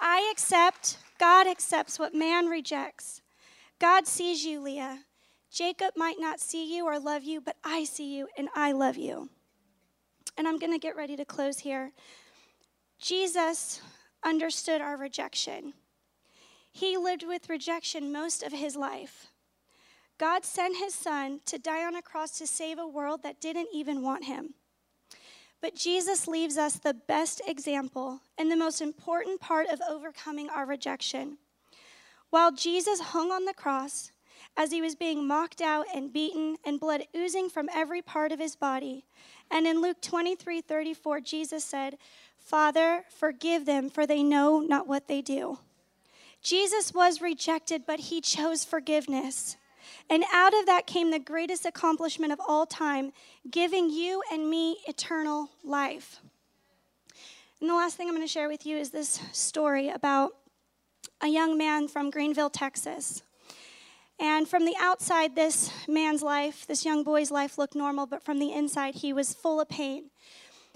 I 0.00 0.26
accept, 0.32 0.96
God 1.20 1.46
accepts 1.46 1.98
what 1.98 2.14
man 2.14 2.46
rejects. 2.46 3.20
God 3.78 4.06
sees 4.06 4.44
you, 4.44 4.60
Leah. 4.60 5.00
Jacob 5.50 5.92
might 5.96 6.16
not 6.18 6.40
see 6.40 6.74
you 6.74 6.86
or 6.86 6.98
love 6.98 7.24
you, 7.24 7.42
but 7.42 7.56
I 7.64 7.84
see 7.84 8.16
you 8.16 8.28
and 8.38 8.48
I 8.54 8.72
love 8.72 8.96
you. 8.96 9.28
And 10.38 10.48
I'm 10.48 10.58
going 10.58 10.72
to 10.72 10.78
get 10.78 10.96
ready 10.96 11.16
to 11.16 11.24
close 11.24 11.58
here. 11.58 11.92
Jesus 12.98 13.80
understood 14.24 14.80
our 14.80 14.96
rejection. 14.96 15.72
He 16.72 16.96
lived 16.96 17.24
with 17.26 17.48
rejection 17.48 18.12
most 18.12 18.42
of 18.42 18.52
his 18.52 18.76
life. 18.76 19.28
God 20.18 20.44
sent 20.44 20.76
his 20.76 20.94
son 20.94 21.40
to 21.46 21.58
die 21.58 21.84
on 21.84 21.94
a 21.94 22.02
cross 22.02 22.38
to 22.38 22.46
save 22.46 22.78
a 22.78 22.86
world 22.86 23.22
that 23.22 23.40
didn't 23.40 23.68
even 23.72 24.02
want 24.02 24.24
him. 24.24 24.54
But 25.60 25.76
Jesus 25.76 26.28
leaves 26.28 26.56
us 26.56 26.74
the 26.74 26.94
best 26.94 27.40
example 27.46 28.20
and 28.36 28.50
the 28.50 28.56
most 28.56 28.80
important 28.80 29.40
part 29.40 29.68
of 29.68 29.80
overcoming 29.88 30.50
our 30.50 30.66
rejection. 30.66 31.38
While 32.30 32.52
Jesus 32.52 33.00
hung 33.00 33.30
on 33.30 33.44
the 33.44 33.54
cross, 33.54 34.12
as 34.58 34.72
he 34.72 34.82
was 34.82 34.96
being 34.96 35.26
mocked 35.26 35.62
out 35.62 35.86
and 35.94 36.12
beaten 36.12 36.56
and 36.64 36.80
blood 36.80 37.04
oozing 37.16 37.48
from 37.48 37.68
every 37.72 38.02
part 38.02 38.32
of 38.32 38.40
his 38.40 38.56
body, 38.56 39.06
and 39.50 39.66
in 39.66 39.80
Luke 39.80 40.02
23 40.02 40.60
34, 40.60 41.20
Jesus 41.20 41.64
said, 41.64 41.96
Father, 42.36 43.04
forgive 43.08 43.64
them, 43.66 43.88
for 43.88 44.06
they 44.06 44.22
know 44.22 44.60
not 44.60 44.88
what 44.88 45.06
they 45.06 45.22
do. 45.22 45.60
Jesus 46.42 46.92
was 46.92 47.20
rejected, 47.20 47.84
but 47.86 48.00
he 48.00 48.20
chose 48.20 48.64
forgiveness. 48.64 49.56
And 50.10 50.24
out 50.32 50.54
of 50.54 50.66
that 50.66 50.86
came 50.86 51.10
the 51.10 51.18
greatest 51.18 51.64
accomplishment 51.64 52.32
of 52.32 52.40
all 52.46 52.66
time, 52.66 53.12
giving 53.50 53.90
you 53.90 54.22
and 54.32 54.50
me 54.50 54.78
eternal 54.86 55.50
life. 55.64 56.20
And 57.60 57.70
the 57.70 57.74
last 57.74 57.96
thing 57.96 58.08
I'm 58.08 58.14
going 58.14 58.26
to 58.26 58.32
share 58.32 58.48
with 58.48 58.66
you 58.66 58.76
is 58.76 58.90
this 58.90 59.20
story 59.32 59.88
about 59.88 60.32
a 61.20 61.28
young 61.28 61.58
man 61.58 61.88
from 61.88 62.10
Greenville, 62.10 62.50
Texas. 62.50 63.22
And 64.20 64.48
from 64.48 64.64
the 64.64 64.74
outside, 64.80 65.36
this 65.36 65.70
man's 65.86 66.22
life, 66.22 66.66
this 66.66 66.84
young 66.84 67.04
boy's 67.04 67.30
life 67.30 67.56
looked 67.56 67.76
normal, 67.76 68.06
but 68.06 68.22
from 68.22 68.38
the 68.38 68.52
inside, 68.52 68.96
he 68.96 69.12
was 69.12 69.34
full 69.34 69.60
of 69.60 69.68
pain. 69.68 70.10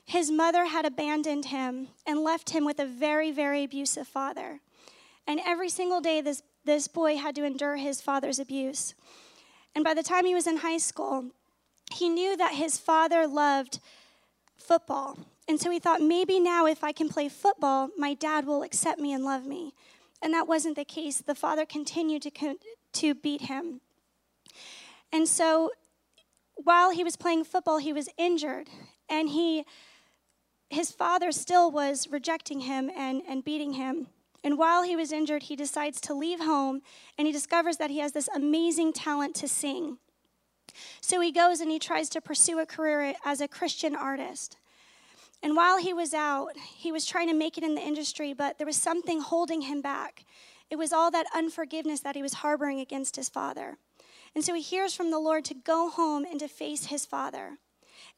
His 0.04 0.30
mother 0.30 0.66
had 0.66 0.84
abandoned 0.84 1.46
him 1.46 1.88
and 2.06 2.20
left 2.20 2.50
him 2.50 2.64
with 2.64 2.78
a 2.78 2.86
very, 2.86 3.32
very 3.32 3.64
abusive 3.64 4.06
father. 4.06 4.60
And 5.26 5.40
every 5.44 5.68
single 5.68 6.00
day, 6.00 6.20
this, 6.20 6.42
this 6.64 6.88
boy 6.88 7.16
had 7.16 7.34
to 7.36 7.44
endure 7.44 7.76
his 7.76 8.00
father's 8.00 8.38
abuse. 8.38 8.94
And 9.74 9.84
by 9.84 9.94
the 9.94 10.02
time 10.02 10.24
he 10.24 10.34
was 10.34 10.46
in 10.46 10.58
high 10.58 10.78
school, 10.78 11.30
he 11.92 12.08
knew 12.08 12.36
that 12.36 12.54
his 12.54 12.78
father 12.78 13.26
loved 13.26 13.80
football. 14.56 15.18
And 15.48 15.60
so 15.60 15.70
he 15.70 15.78
thought, 15.78 16.00
maybe 16.00 16.38
now 16.38 16.66
if 16.66 16.84
I 16.84 16.92
can 16.92 17.08
play 17.08 17.28
football, 17.28 17.90
my 17.96 18.14
dad 18.14 18.46
will 18.46 18.62
accept 18.62 19.00
me 19.00 19.12
and 19.12 19.24
love 19.24 19.44
me. 19.46 19.74
And 20.22 20.32
that 20.34 20.46
wasn't 20.46 20.76
the 20.76 20.84
case. 20.84 21.18
The 21.18 21.34
father 21.34 21.66
continued 21.66 22.22
to, 22.22 22.30
to 22.94 23.14
beat 23.14 23.42
him. 23.42 23.80
And 25.12 25.28
so 25.28 25.72
while 26.56 26.90
he 26.90 27.04
was 27.04 27.16
playing 27.16 27.44
football, 27.44 27.78
he 27.78 27.92
was 27.92 28.08
injured. 28.16 28.68
And 29.08 29.28
he, 29.28 29.64
his 30.70 30.90
father 30.90 31.32
still 31.32 31.70
was 31.70 32.08
rejecting 32.10 32.60
him 32.60 32.90
and, 32.96 33.22
and 33.28 33.44
beating 33.44 33.74
him. 33.74 34.06
And 34.44 34.58
while 34.58 34.82
he 34.82 34.96
was 34.96 35.12
injured, 35.12 35.44
he 35.44 35.56
decides 35.56 36.00
to 36.02 36.14
leave 36.14 36.40
home 36.40 36.82
and 37.16 37.26
he 37.26 37.32
discovers 37.32 37.76
that 37.76 37.90
he 37.90 37.98
has 38.00 38.12
this 38.12 38.28
amazing 38.34 38.92
talent 38.92 39.34
to 39.36 39.48
sing. 39.48 39.98
So 41.00 41.20
he 41.20 41.30
goes 41.30 41.60
and 41.60 41.70
he 41.70 41.78
tries 41.78 42.08
to 42.10 42.20
pursue 42.20 42.58
a 42.58 42.66
career 42.66 43.14
as 43.24 43.40
a 43.40 43.48
Christian 43.48 43.94
artist. 43.94 44.56
And 45.42 45.56
while 45.56 45.78
he 45.78 45.92
was 45.92 46.14
out, 46.14 46.56
he 46.56 46.92
was 46.92 47.04
trying 47.04 47.28
to 47.28 47.34
make 47.34 47.58
it 47.58 47.64
in 47.64 47.74
the 47.74 47.80
industry, 47.80 48.32
but 48.32 48.58
there 48.58 48.66
was 48.66 48.76
something 48.76 49.20
holding 49.20 49.62
him 49.62 49.80
back. 49.80 50.24
It 50.72 50.78
was 50.78 50.90
all 50.90 51.10
that 51.10 51.26
unforgiveness 51.36 52.00
that 52.00 52.16
he 52.16 52.22
was 52.22 52.32
harboring 52.32 52.80
against 52.80 53.16
his 53.16 53.28
father. 53.28 53.76
And 54.34 54.42
so 54.42 54.54
he 54.54 54.62
hears 54.62 54.94
from 54.94 55.10
the 55.10 55.18
Lord 55.18 55.44
to 55.44 55.54
go 55.54 55.90
home 55.90 56.24
and 56.24 56.40
to 56.40 56.48
face 56.48 56.86
his 56.86 57.04
father. 57.04 57.58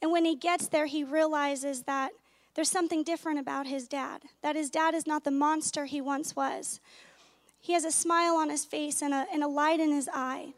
And 0.00 0.12
when 0.12 0.25
he 0.25 0.37
gets 0.37 0.68
there, 0.68 0.87
he 0.87 1.02
realizes 1.02 1.82
that 1.82 2.12
there's 2.54 2.70
something 2.70 3.02
different 3.02 3.40
about 3.40 3.66
his 3.66 3.88
dad, 3.88 4.23
that 4.40 4.54
his 4.54 4.70
dad 4.70 4.94
is 4.94 5.04
not 5.04 5.25
the 5.25 5.32
monster 5.32 5.87
he 5.87 6.00
once 6.00 6.37
was. 6.37 6.78
He 7.61 7.73
has 7.73 7.84
a 7.84 7.90
smile 7.90 8.37
on 8.37 8.50
his 8.50 8.64
face 8.64 9.02
and 9.02 9.12
a, 9.12 9.26
and 9.32 9.42
a 9.42 9.49
light 9.49 9.80
in 9.80 9.90
his 9.90 10.08
eye. 10.14 10.54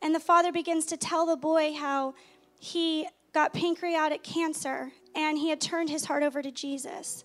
And 0.00 0.14
the 0.14 0.20
father 0.20 0.50
begins 0.50 0.86
to 0.86 0.96
tell 0.96 1.26
the 1.26 1.36
boy 1.36 1.74
how 1.74 2.14
he 2.58 3.06
got 3.34 3.52
pancreatic 3.52 4.22
cancer 4.22 4.92
and 5.14 5.36
he 5.36 5.50
had 5.50 5.60
turned 5.60 5.90
his 5.90 6.06
heart 6.06 6.22
over 6.22 6.40
to 6.40 6.50
Jesus. 6.50 7.22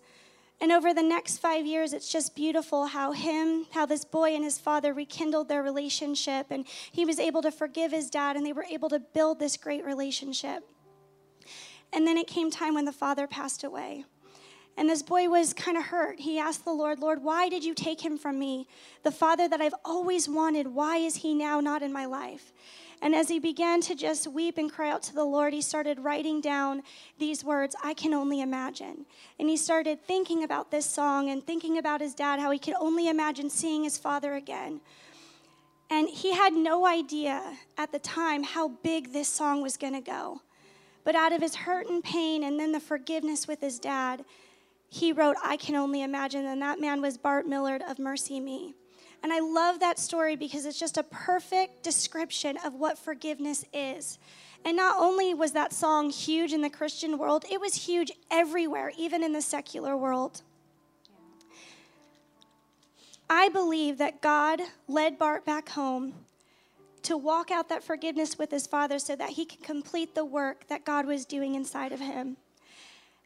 And 0.61 0.71
over 0.71 0.93
the 0.93 1.03
next 1.03 1.37
five 1.39 1.65
years, 1.65 1.91
it's 1.91 2.09
just 2.09 2.35
beautiful 2.35 2.85
how 2.85 3.11
him, 3.11 3.65
how 3.71 3.85
this 3.85 4.05
boy 4.05 4.33
and 4.33 4.43
his 4.43 4.57
father 4.57 4.93
rekindled 4.93 5.49
their 5.49 5.61
relationship, 5.61 6.47
and 6.51 6.65
he 6.91 7.03
was 7.05 7.19
able 7.19 7.41
to 7.41 7.51
forgive 7.51 7.91
his 7.91 8.09
dad, 8.09 8.37
and 8.37 8.45
they 8.45 8.53
were 8.53 8.65
able 8.69 8.89
to 8.89 8.99
build 8.99 9.39
this 9.39 9.57
great 9.57 9.83
relationship. 9.83 10.63
And 11.91 12.07
then 12.07 12.17
it 12.17 12.27
came 12.27 12.49
time 12.49 12.73
when 12.73 12.85
the 12.85 12.93
father 12.93 13.27
passed 13.27 13.63
away. 13.63 14.05
And 14.75 14.89
this 14.89 15.03
boy 15.03 15.29
was 15.29 15.53
kind 15.53 15.77
of 15.77 15.83
hurt. 15.83 16.19
He 16.19 16.39
asked 16.39 16.65
the 16.65 16.71
Lord, 16.71 16.99
Lord, 16.99 17.23
why 17.23 17.47
did 17.47 17.63
you 17.63 17.75
take 17.75 18.03
him 18.03 18.17
from 18.17 18.39
me? 18.39 18.67
The 19.03 19.11
father 19.11 19.47
that 19.47 19.61
I've 19.61 19.75
always 19.85 20.27
wanted, 20.27 20.67
why 20.67 20.97
is 20.97 21.17
he 21.17 21.35
now 21.35 21.59
not 21.59 21.83
in 21.83 21.93
my 21.93 22.05
life? 22.05 22.51
And 23.03 23.13
as 23.13 23.27
he 23.27 23.37
began 23.37 23.81
to 23.81 23.95
just 23.95 24.27
weep 24.27 24.57
and 24.57 24.71
cry 24.71 24.89
out 24.89 25.03
to 25.03 25.13
the 25.13 25.25
Lord, 25.25 25.53
he 25.53 25.61
started 25.61 25.99
writing 25.99 26.39
down 26.39 26.83
these 27.19 27.43
words, 27.43 27.75
I 27.83 27.93
can 27.93 28.13
only 28.13 28.39
imagine. 28.39 29.05
And 29.37 29.49
he 29.49 29.57
started 29.57 30.01
thinking 30.01 30.43
about 30.43 30.71
this 30.71 30.85
song 30.85 31.29
and 31.29 31.45
thinking 31.45 31.77
about 31.77 31.99
his 31.99 32.15
dad, 32.15 32.39
how 32.39 32.49
he 32.49 32.59
could 32.59 32.75
only 32.79 33.09
imagine 33.09 33.49
seeing 33.49 33.83
his 33.83 33.97
father 33.97 34.35
again. 34.35 34.79
And 35.89 36.07
he 36.07 36.33
had 36.33 36.53
no 36.53 36.87
idea 36.87 37.43
at 37.77 37.91
the 37.91 37.99
time 37.99 38.41
how 38.41 38.69
big 38.69 39.11
this 39.11 39.27
song 39.27 39.61
was 39.61 39.75
going 39.75 39.93
to 39.93 40.01
go. 40.01 40.41
But 41.03 41.15
out 41.15 41.33
of 41.33 41.41
his 41.41 41.55
hurt 41.55 41.87
and 41.87 42.01
pain 42.01 42.43
and 42.43 42.57
then 42.57 42.71
the 42.71 42.79
forgiveness 42.79 43.47
with 43.49 43.59
his 43.59 43.79
dad, 43.79 44.23
he 44.93 45.11
wrote, 45.11 45.37
I 45.43 45.57
Can 45.57 45.73
Only 45.73 46.03
Imagine. 46.03 46.45
And 46.45 46.61
that 46.61 46.79
man 46.79 47.01
was 47.01 47.17
Bart 47.17 47.47
Millard 47.47 47.81
of 47.81 47.97
MercyMe. 47.97 48.75
And 49.23 49.33
I 49.33 49.39
love 49.39 49.79
that 49.79 49.97
story 49.97 50.35
because 50.35 50.67
it's 50.67 50.79
just 50.79 50.99
a 50.99 51.03
perfect 51.03 51.81
description 51.81 52.57
of 52.63 52.75
what 52.75 52.99
forgiveness 52.99 53.65
is. 53.73 54.19
And 54.63 54.77
not 54.77 54.97
only 54.99 55.33
was 55.33 55.53
that 55.53 55.73
song 55.73 56.11
huge 56.11 56.53
in 56.53 56.61
the 56.61 56.69
Christian 56.69 57.17
world, 57.17 57.43
it 57.49 57.59
was 57.59 57.73
huge 57.73 58.11
everywhere, 58.29 58.91
even 58.95 59.23
in 59.23 59.33
the 59.33 59.41
secular 59.41 59.97
world. 59.97 60.43
I 63.27 63.49
believe 63.49 63.97
that 63.97 64.21
God 64.21 64.61
led 64.87 65.17
Bart 65.17 65.43
back 65.43 65.69
home 65.69 66.13
to 67.01 67.17
walk 67.17 67.49
out 67.49 67.67
that 67.69 67.83
forgiveness 67.83 68.37
with 68.37 68.51
his 68.51 68.67
father 68.67 68.99
so 68.99 69.15
that 69.15 69.31
he 69.31 69.45
could 69.45 69.63
complete 69.63 70.13
the 70.13 70.23
work 70.23 70.67
that 70.67 70.85
God 70.85 71.07
was 71.07 71.25
doing 71.25 71.55
inside 71.55 71.91
of 71.91 71.99
him. 71.99 72.37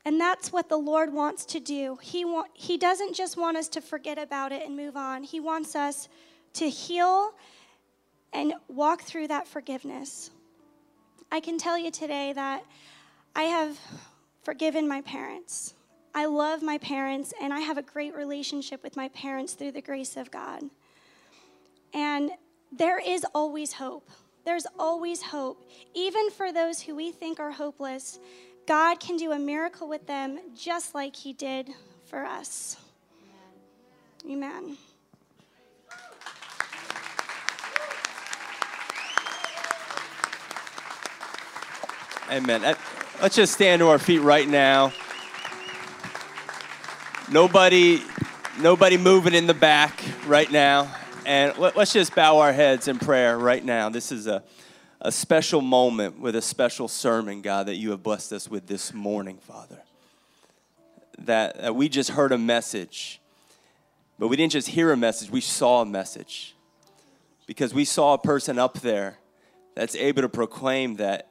And 0.07 0.21
that's 0.21 0.53
what 0.53 0.69
the 0.69 0.77
Lord 0.77 1.11
wants 1.11 1.43
to 1.47 1.59
do. 1.59 1.97
He, 2.01 2.23
want, 2.23 2.49
he 2.53 2.77
doesn't 2.77 3.13
just 3.13 3.35
want 3.35 3.57
us 3.57 3.67
to 3.67 3.81
forget 3.81 4.17
about 4.17 4.53
it 4.53 4.65
and 4.65 4.73
move 4.73 4.95
on, 4.95 5.21
He 5.21 5.41
wants 5.41 5.75
us 5.75 6.07
to 6.53 6.69
heal 6.69 7.33
and 8.31 8.53
walk 8.69 9.01
through 9.01 9.27
that 9.27 9.49
forgiveness. 9.49 10.31
I 11.29 11.41
can 11.41 11.57
tell 11.57 11.77
you 11.77 11.91
today 11.91 12.31
that 12.31 12.63
I 13.35 13.43
have 13.43 13.77
forgiven 14.43 14.87
my 14.87 15.01
parents. 15.01 15.73
I 16.15 16.23
love 16.23 16.63
my 16.63 16.77
parents, 16.77 17.33
and 17.41 17.53
I 17.53 17.59
have 17.59 17.77
a 17.77 17.81
great 17.81 18.15
relationship 18.15 18.83
with 18.83 18.95
my 18.95 19.09
parents 19.09 19.55
through 19.55 19.73
the 19.73 19.81
grace 19.81 20.15
of 20.15 20.31
God. 20.31 20.63
And 21.93 22.31
there 22.71 22.97
is 22.97 23.25
always 23.35 23.73
hope. 23.73 24.09
There's 24.45 24.67
always 24.79 25.21
hope. 25.21 25.69
Even 25.93 26.31
for 26.31 26.53
those 26.53 26.79
who 26.79 26.95
we 26.95 27.11
think 27.11 27.41
are 27.41 27.51
hopeless, 27.51 28.19
God 28.67 28.99
can 28.99 29.15
do 29.15 29.31
a 29.31 29.39
miracle 29.39 29.87
with 29.87 30.05
them 30.07 30.39
just 30.53 30.93
like 30.93 31.15
He 31.15 31.31
did 31.31 31.69
for 32.05 32.25
us. 32.25 32.75
Amen. 34.29 34.77
Amen. 42.29 42.65
Uh, 42.65 42.75
let's 43.21 43.37
just 43.37 43.53
stand 43.53 43.79
to 43.79 43.87
our 43.87 43.97
feet 43.97 44.19
right 44.19 44.49
now. 44.49 44.91
Nobody, 47.31 48.01
nobody 48.59 48.97
moving 48.97 49.33
in 49.33 49.47
the 49.47 49.53
back 49.53 50.03
right 50.25 50.51
now. 50.51 50.93
And 51.25 51.57
let, 51.57 51.77
us 51.77 51.93
just 51.93 52.13
bow 52.13 52.39
our 52.39 52.51
heads 52.51 52.89
in 52.89 52.99
prayer 52.99 53.37
right 53.37 53.63
now. 53.63 53.87
This 53.87 54.11
is 54.11 54.27
a, 54.27 54.43
a 54.99 55.11
special 55.11 55.61
moment 55.61 56.19
with 56.19 56.35
a 56.35 56.41
special 56.41 56.87
sermon, 56.87 57.41
God, 57.41 57.67
that 57.67 57.75
you 57.75 57.91
have 57.91 58.01
blessed 58.01 58.33
us 58.33 58.49
with 58.49 58.67
this 58.67 58.93
morning, 58.93 59.37
Father. 59.37 59.81
That, 61.19 61.61
that 61.61 61.75
we 61.75 61.89
just 61.89 62.11
heard 62.11 62.31
a 62.31 62.37
message, 62.37 63.21
but 64.19 64.27
we 64.27 64.35
didn't 64.35 64.53
just 64.53 64.69
hear 64.69 64.91
a 64.91 64.97
message, 64.97 65.29
we 65.29 65.41
saw 65.41 65.81
a 65.81 65.85
message. 65.85 66.55
Because 67.45 67.73
we 67.73 67.85
saw 67.85 68.13
a 68.13 68.17
person 68.17 68.59
up 68.59 68.79
there 68.81 69.19
that's 69.75 69.95
able 69.95 70.23
to 70.23 70.29
proclaim 70.29 70.95
that, 70.95 71.29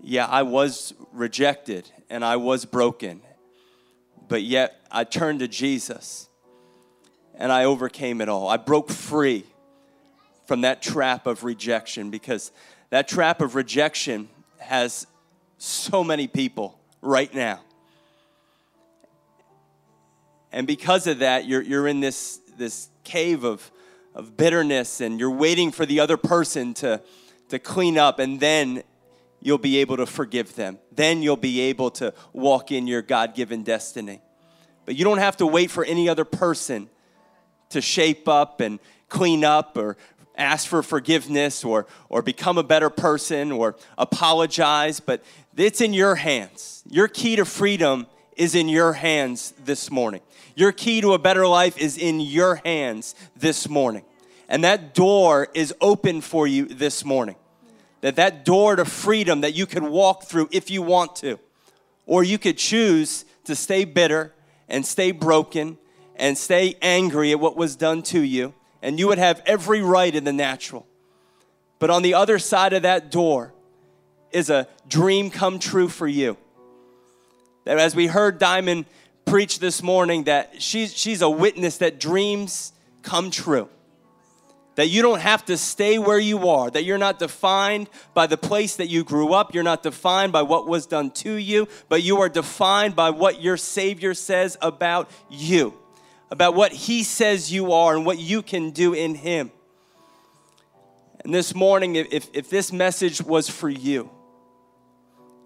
yeah, 0.00 0.26
I 0.26 0.42
was 0.42 0.92
rejected 1.12 1.90
and 2.10 2.24
I 2.24 2.36
was 2.36 2.64
broken, 2.64 3.20
but 4.28 4.42
yet 4.42 4.80
I 4.90 5.04
turned 5.04 5.40
to 5.40 5.48
Jesus 5.48 6.28
and 7.34 7.52
I 7.52 7.64
overcame 7.64 8.20
it 8.20 8.28
all. 8.28 8.48
I 8.48 8.56
broke 8.56 8.90
free 8.90 9.44
from 10.46 10.62
that 10.62 10.82
trap 10.82 11.26
of 11.26 11.44
rejection 11.44 12.10
because 12.10 12.50
that 12.90 13.08
trap 13.08 13.40
of 13.40 13.54
rejection 13.54 14.28
has 14.58 15.06
so 15.58 16.04
many 16.04 16.26
people 16.26 16.78
right 17.02 17.32
now. 17.34 17.60
And 20.52 20.66
because 20.66 21.06
of 21.06 21.18
that, 21.18 21.46
you're, 21.46 21.62
you're 21.62 21.86
in 21.86 22.00
this, 22.00 22.40
this 22.56 22.88
cave 23.04 23.44
of, 23.44 23.70
of 24.14 24.36
bitterness 24.36 25.00
and 25.00 25.20
you're 25.20 25.30
waiting 25.30 25.70
for 25.70 25.84
the 25.84 26.00
other 26.00 26.16
person 26.16 26.72
to, 26.74 27.02
to 27.48 27.58
clean 27.58 27.98
up, 27.98 28.18
and 28.18 28.40
then 28.40 28.82
you'll 29.42 29.58
be 29.58 29.78
able 29.78 29.96
to 29.98 30.06
forgive 30.06 30.54
them. 30.56 30.78
Then 30.92 31.22
you'll 31.22 31.36
be 31.36 31.60
able 31.62 31.90
to 31.92 32.14
walk 32.32 32.72
in 32.72 32.86
your 32.86 33.02
God 33.02 33.34
given 33.34 33.62
destiny. 33.62 34.20
But 34.84 34.96
you 34.96 35.04
don't 35.04 35.18
have 35.18 35.36
to 35.38 35.46
wait 35.46 35.70
for 35.70 35.84
any 35.84 36.08
other 36.08 36.24
person 36.24 36.88
to 37.70 37.80
shape 37.80 38.28
up 38.28 38.60
and 38.60 38.78
clean 39.08 39.44
up 39.44 39.76
or 39.76 39.96
ask 40.36 40.68
for 40.68 40.82
forgiveness 40.82 41.64
or, 41.64 41.86
or 42.08 42.22
become 42.22 42.58
a 42.58 42.62
better 42.62 42.90
person 42.90 43.52
or 43.52 43.76
apologize, 43.96 45.00
but 45.00 45.22
it's 45.56 45.80
in 45.80 45.92
your 45.92 46.16
hands. 46.16 46.82
Your 46.88 47.08
key 47.08 47.36
to 47.36 47.44
freedom 47.44 48.06
is 48.36 48.54
in 48.54 48.68
your 48.68 48.92
hands 48.92 49.54
this 49.64 49.90
morning. 49.90 50.20
Your 50.54 50.72
key 50.72 51.00
to 51.00 51.14
a 51.14 51.18
better 51.18 51.46
life 51.46 51.78
is 51.78 51.98
in 51.98 52.20
your 52.20 52.56
hands 52.56 53.14
this 53.36 53.68
morning. 53.68 54.04
And 54.48 54.62
that 54.64 54.94
door 54.94 55.48
is 55.54 55.74
open 55.80 56.20
for 56.20 56.46
you 56.46 56.66
this 56.66 57.04
morning. 57.04 57.36
That 58.02 58.16
that 58.16 58.44
door 58.44 58.76
to 58.76 58.84
freedom 58.84 59.40
that 59.40 59.54
you 59.54 59.66
can 59.66 59.90
walk 59.90 60.24
through 60.24 60.48
if 60.52 60.70
you 60.70 60.82
want 60.82 61.16
to. 61.16 61.38
Or 62.04 62.22
you 62.22 62.38
could 62.38 62.56
choose 62.56 63.24
to 63.44 63.56
stay 63.56 63.84
bitter 63.84 64.32
and 64.68 64.86
stay 64.86 65.10
broken 65.10 65.78
and 66.14 66.36
stay 66.38 66.76
angry 66.80 67.32
at 67.32 67.40
what 67.40 67.56
was 67.56 67.76
done 67.76 68.02
to 68.02 68.20
you, 68.20 68.54
and 68.86 69.00
you 69.00 69.08
would 69.08 69.18
have 69.18 69.42
every 69.46 69.82
right 69.82 70.14
in 70.14 70.22
the 70.22 70.32
natural. 70.32 70.86
But 71.80 71.90
on 71.90 72.02
the 72.02 72.14
other 72.14 72.38
side 72.38 72.72
of 72.72 72.82
that 72.82 73.10
door 73.10 73.52
is 74.30 74.48
a 74.48 74.68
dream 74.86 75.28
come 75.28 75.58
true 75.58 75.88
for 75.88 76.06
you. 76.06 76.36
That 77.64 77.80
as 77.80 77.96
we 77.96 78.06
heard 78.06 78.38
Diamond 78.38 78.84
preach 79.24 79.58
this 79.58 79.82
morning, 79.82 80.24
that 80.24 80.62
she's, 80.62 80.96
she's 80.96 81.20
a 81.20 81.28
witness 81.28 81.78
that 81.78 81.98
dreams 81.98 82.72
come 83.02 83.32
true. 83.32 83.68
That 84.76 84.86
you 84.86 85.02
don't 85.02 85.20
have 85.20 85.44
to 85.46 85.56
stay 85.56 85.98
where 85.98 86.20
you 86.20 86.48
are, 86.48 86.70
that 86.70 86.84
you're 86.84 86.96
not 86.96 87.18
defined 87.18 87.90
by 88.14 88.28
the 88.28 88.36
place 88.36 88.76
that 88.76 88.86
you 88.86 89.02
grew 89.02 89.32
up, 89.32 89.52
you're 89.52 89.64
not 89.64 89.82
defined 89.82 90.32
by 90.32 90.42
what 90.42 90.68
was 90.68 90.86
done 90.86 91.10
to 91.10 91.32
you, 91.32 91.66
but 91.88 92.04
you 92.04 92.20
are 92.20 92.28
defined 92.28 92.94
by 92.94 93.10
what 93.10 93.42
your 93.42 93.56
Savior 93.56 94.14
says 94.14 94.56
about 94.62 95.10
you, 95.28 95.74
about 96.30 96.54
what 96.54 96.72
He 96.72 97.02
says 97.02 97.52
you 97.52 97.72
are 97.72 97.94
and 97.94 98.04
what 98.04 98.18
you 98.18 98.42
can 98.42 98.70
do 98.70 98.92
in 98.92 99.14
Him. 99.14 99.50
And 101.20 101.34
this 101.34 101.54
morning, 101.54 101.96
if, 101.96 102.28
if 102.32 102.50
this 102.50 102.72
message 102.72 103.20
was 103.20 103.48
for 103.48 103.68
you, 103.68 104.10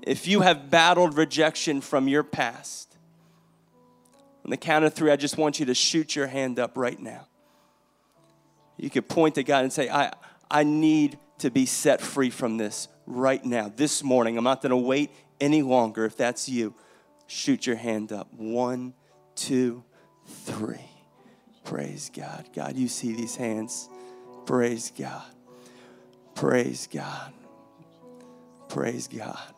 if 0.02 0.26
you 0.26 0.40
have 0.40 0.70
battled 0.70 1.16
rejection 1.16 1.80
from 1.80 2.08
your 2.08 2.22
past, 2.22 2.96
on 4.44 4.50
the 4.50 4.56
count 4.56 4.84
of 4.84 4.94
three, 4.94 5.10
I 5.10 5.16
just 5.16 5.36
want 5.38 5.60
you 5.60 5.66
to 5.66 5.74
shoot 5.74 6.16
your 6.16 6.26
hand 6.26 6.58
up 6.58 6.76
right 6.76 6.98
now. 6.98 7.26
You 8.76 8.88
could 8.88 9.08
point 9.08 9.34
to 9.34 9.42
God 9.42 9.64
and 9.64 9.72
say, 9.72 9.90
I, 9.90 10.12
I 10.50 10.64
need 10.64 11.18
to 11.38 11.50
be 11.50 11.66
set 11.66 12.00
free 12.00 12.30
from 12.30 12.56
this 12.56 12.88
right 13.06 13.44
now, 13.44 13.70
this 13.74 14.02
morning. 14.02 14.38
I'm 14.38 14.44
not 14.44 14.62
going 14.62 14.70
to 14.70 14.76
wait 14.76 15.10
any 15.40 15.62
longer. 15.62 16.04
If 16.04 16.16
that's 16.16 16.48
you, 16.48 16.74
shoot 17.26 17.66
your 17.66 17.76
hand 17.76 18.12
up. 18.12 18.32
One, 18.32 18.94
two, 19.34 19.84
three. 20.30 20.90
Praise 21.64 22.10
God. 22.14 22.48
God, 22.54 22.76
you 22.76 22.88
see 22.88 23.12
these 23.12 23.36
hands. 23.36 23.88
Praise 24.46 24.92
God. 24.96 25.22
Praise 26.34 26.88
God. 26.92 27.32
Praise 28.68 29.08
God. 29.08 29.54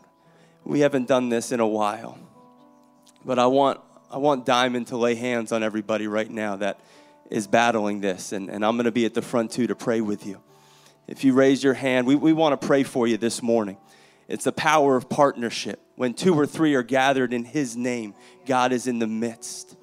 We 0.64 0.80
haven't 0.80 1.08
done 1.08 1.28
this 1.28 1.52
in 1.52 1.61
a 1.61 1.66
while, 1.66 2.18
but 3.24 3.38
I 3.38 3.46
want 3.46 3.80
I 4.11 4.18
want 4.18 4.44
Diamond 4.44 4.88
to 4.88 4.96
lay 4.96 5.14
hands 5.14 5.52
on 5.52 5.62
everybody 5.62 6.06
right 6.06 6.30
now 6.30 6.56
that 6.56 6.80
is 7.30 7.46
battling 7.46 8.00
this, 8.00 8.32
and, 8.32 8.50
and 8.50 8.64
I'm 8.64 8.76
going 8.76 8.85
to 8.85 8.92
be 8.92 9.06
at 9.06 9.14
the 9.14 9.22
front 9.22 9.52
too 9.52 9.66
to 9.68 9.74
pray 9.74 10.02
with 10.02 10.26
you. 10.26 10.42
If 11.08 11.24
you 11.24 11.32
raise 11.32 11.64
your 11.64 11.74
hand, 11.74 12.06
we, 12.06 12.14
we 12.14 12.32
want 12.32 12.61
to 12.61 12.66
pray 12.66 12.82
for 12.82 13.06
you 13.06 13.16
this 13.16 13.42
morning. 13.42 13.78
It's 14.28 14.44
the 14.44 14.52
power 14.52 14.96
of 14.96 15.08
partnership. 15.08 15.80
When 15.96 16.14
two 16.14 16.38
or 16.38 16.46
three 16.46 16.74
are 16.74 16.82
gathered 16.82 17.32
in 17.32 17.44
His 17.44 17.76
name, 17.76 18.14
God 18.46 18.72
is 18.72 18.87
in 18.87 18.98
the 18.98 19.06
midst. 19.06 19.76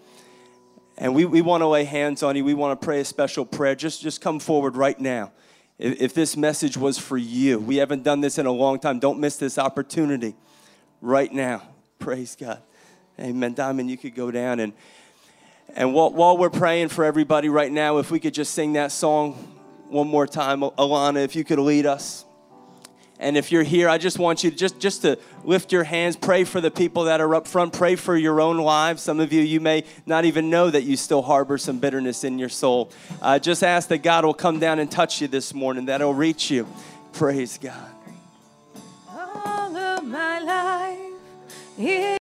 And 0.99 1.15
we, 1.15 1.23
we 1.23 1.41
want 1.41 1.61
to 1.61 1.67
lay 1.67 1.85
hands 1.85 2.23
on 2.23 2.35
you. 2.35 2.43
We 2.43 2.53
want 2.53 2.79
to 2.79 2.85
pray 2.85 2.99
a 2.99 3.05
special 3.05 3.45
prayer. 3.45 3.73
Just, 3.73 4.01
just 4.01 4.19
come 4.19 4.37
forward 4.37 4.75
right 4.75 4.99
now. 4.99 5.31
If, 5.77 6.01
if 6.01 6.13
this 6.13 6.35
message 6.35 6.75
was 6.75 6.99
for 6.99 7.17
you, 7.17 7.57
we 7.57 7.77
haven't 7.77 8.03
done 8.03 8.19
this 8.19 8.37
in 8.37 8.45
a 8.45 8.51
long 8.51 8.79
time. 8.79 8.99
Don't 8.99 9.19
miss 9.19 9.37
this 9.37 9.57
opportunity 9.57 10.35
right 11.01 11.33
now. 11.33 11.63
Praise 11.99 12.35
God. 12.35 12.61
Amen. 13.17 13.53
Diamond, 13.53 13.89
you 13.89 13.97
could 13.97 14.13
go 14.13 14.29
down 14.29 14.59
and 14.59 14.73
and 15.75 15.93
while, 15.93 16.11
while 16.11 16.35
we're 16.35 16.49
praying 16.49 16.89
for 16.89 17.05
everybody 17.05 17.47
right 17.47 17.71
now, 17.71 17.99
if 17.99 18.09
we 18.09 18.19
could 18.19 18.33
just 18.33 18.55
sing 18.55 18.73
that 18.73 18.91
song 18.91 19.33
one 19.87 20.07
more 20.07 20.25
time, 20.25 20.61
Alana, 20.61 21.23
if 21.23 21.35
you 21.35 21.43
could 21.43 21.59
lead 21.59 21.85
us. 21.85 22.25
And 23.19 23.35
if 23.35 23.51
you're 23.51 23.63
here, 23.63 23.89
I 23.89 23.97
just 23.97 24.17
want 24.17 24.45
you 24.45 24.49
to 24.49 24.55
just, 24.55 24.79
just 24.79 25.01
to 25.01 25.19
lift 25.43 25.73
your 25.73 25.83
hands, 25.83 26.15
pray 26.15 26.45
for 26.45 26.61
the 26.61 26.71
people 26.71 27.03
that 27.03 27.19
are 27.19 27.35
up 27.35 27.47
front, 27.47 27.73
pray 27.73 27.97
for 27.97 28.15
your 28.15 28.39
own 28.39 28.57
lives. 28.57 29.01
Some 29.01 29.19
of 29.19 29.33
you, 29.33 29.41
you 29.41 29.59
may 29.59 29.83
not 30.05 30.23
even 30.23 30.49
know 30.49 30.69
that 30.69 30.83
you 30.83 30.95
still 30.95 31.21
harbor 31.21 31.57
some 31.57 31.79
bitterness 31.79 32.23
in 32.23 32.39
your 32.39 32.47
soul. 32.47 32.91
Uh, 33.21 33.37
just 33.37 33.61
ask 33.61 33.89
that 33.89 33.99
God 33.99 34.23
will 34.23 34.33
come 34.33 34.57
down 34.59 34.79
and 34.79 34.89
touch 34.89 35.21
you 35.21 35.27
this 35.27 35.53
morning, 35.53 35.85
that 35.85 35.99
He'll 35.99 36.13
reach 36.13 36.49
you. 36.49 36.65
Praise 37.11 37.57
God. 37.57 37.91
All 39.09 39.75
of 39.75 40.03
my 40.05 40.39
life. 40.39 42.18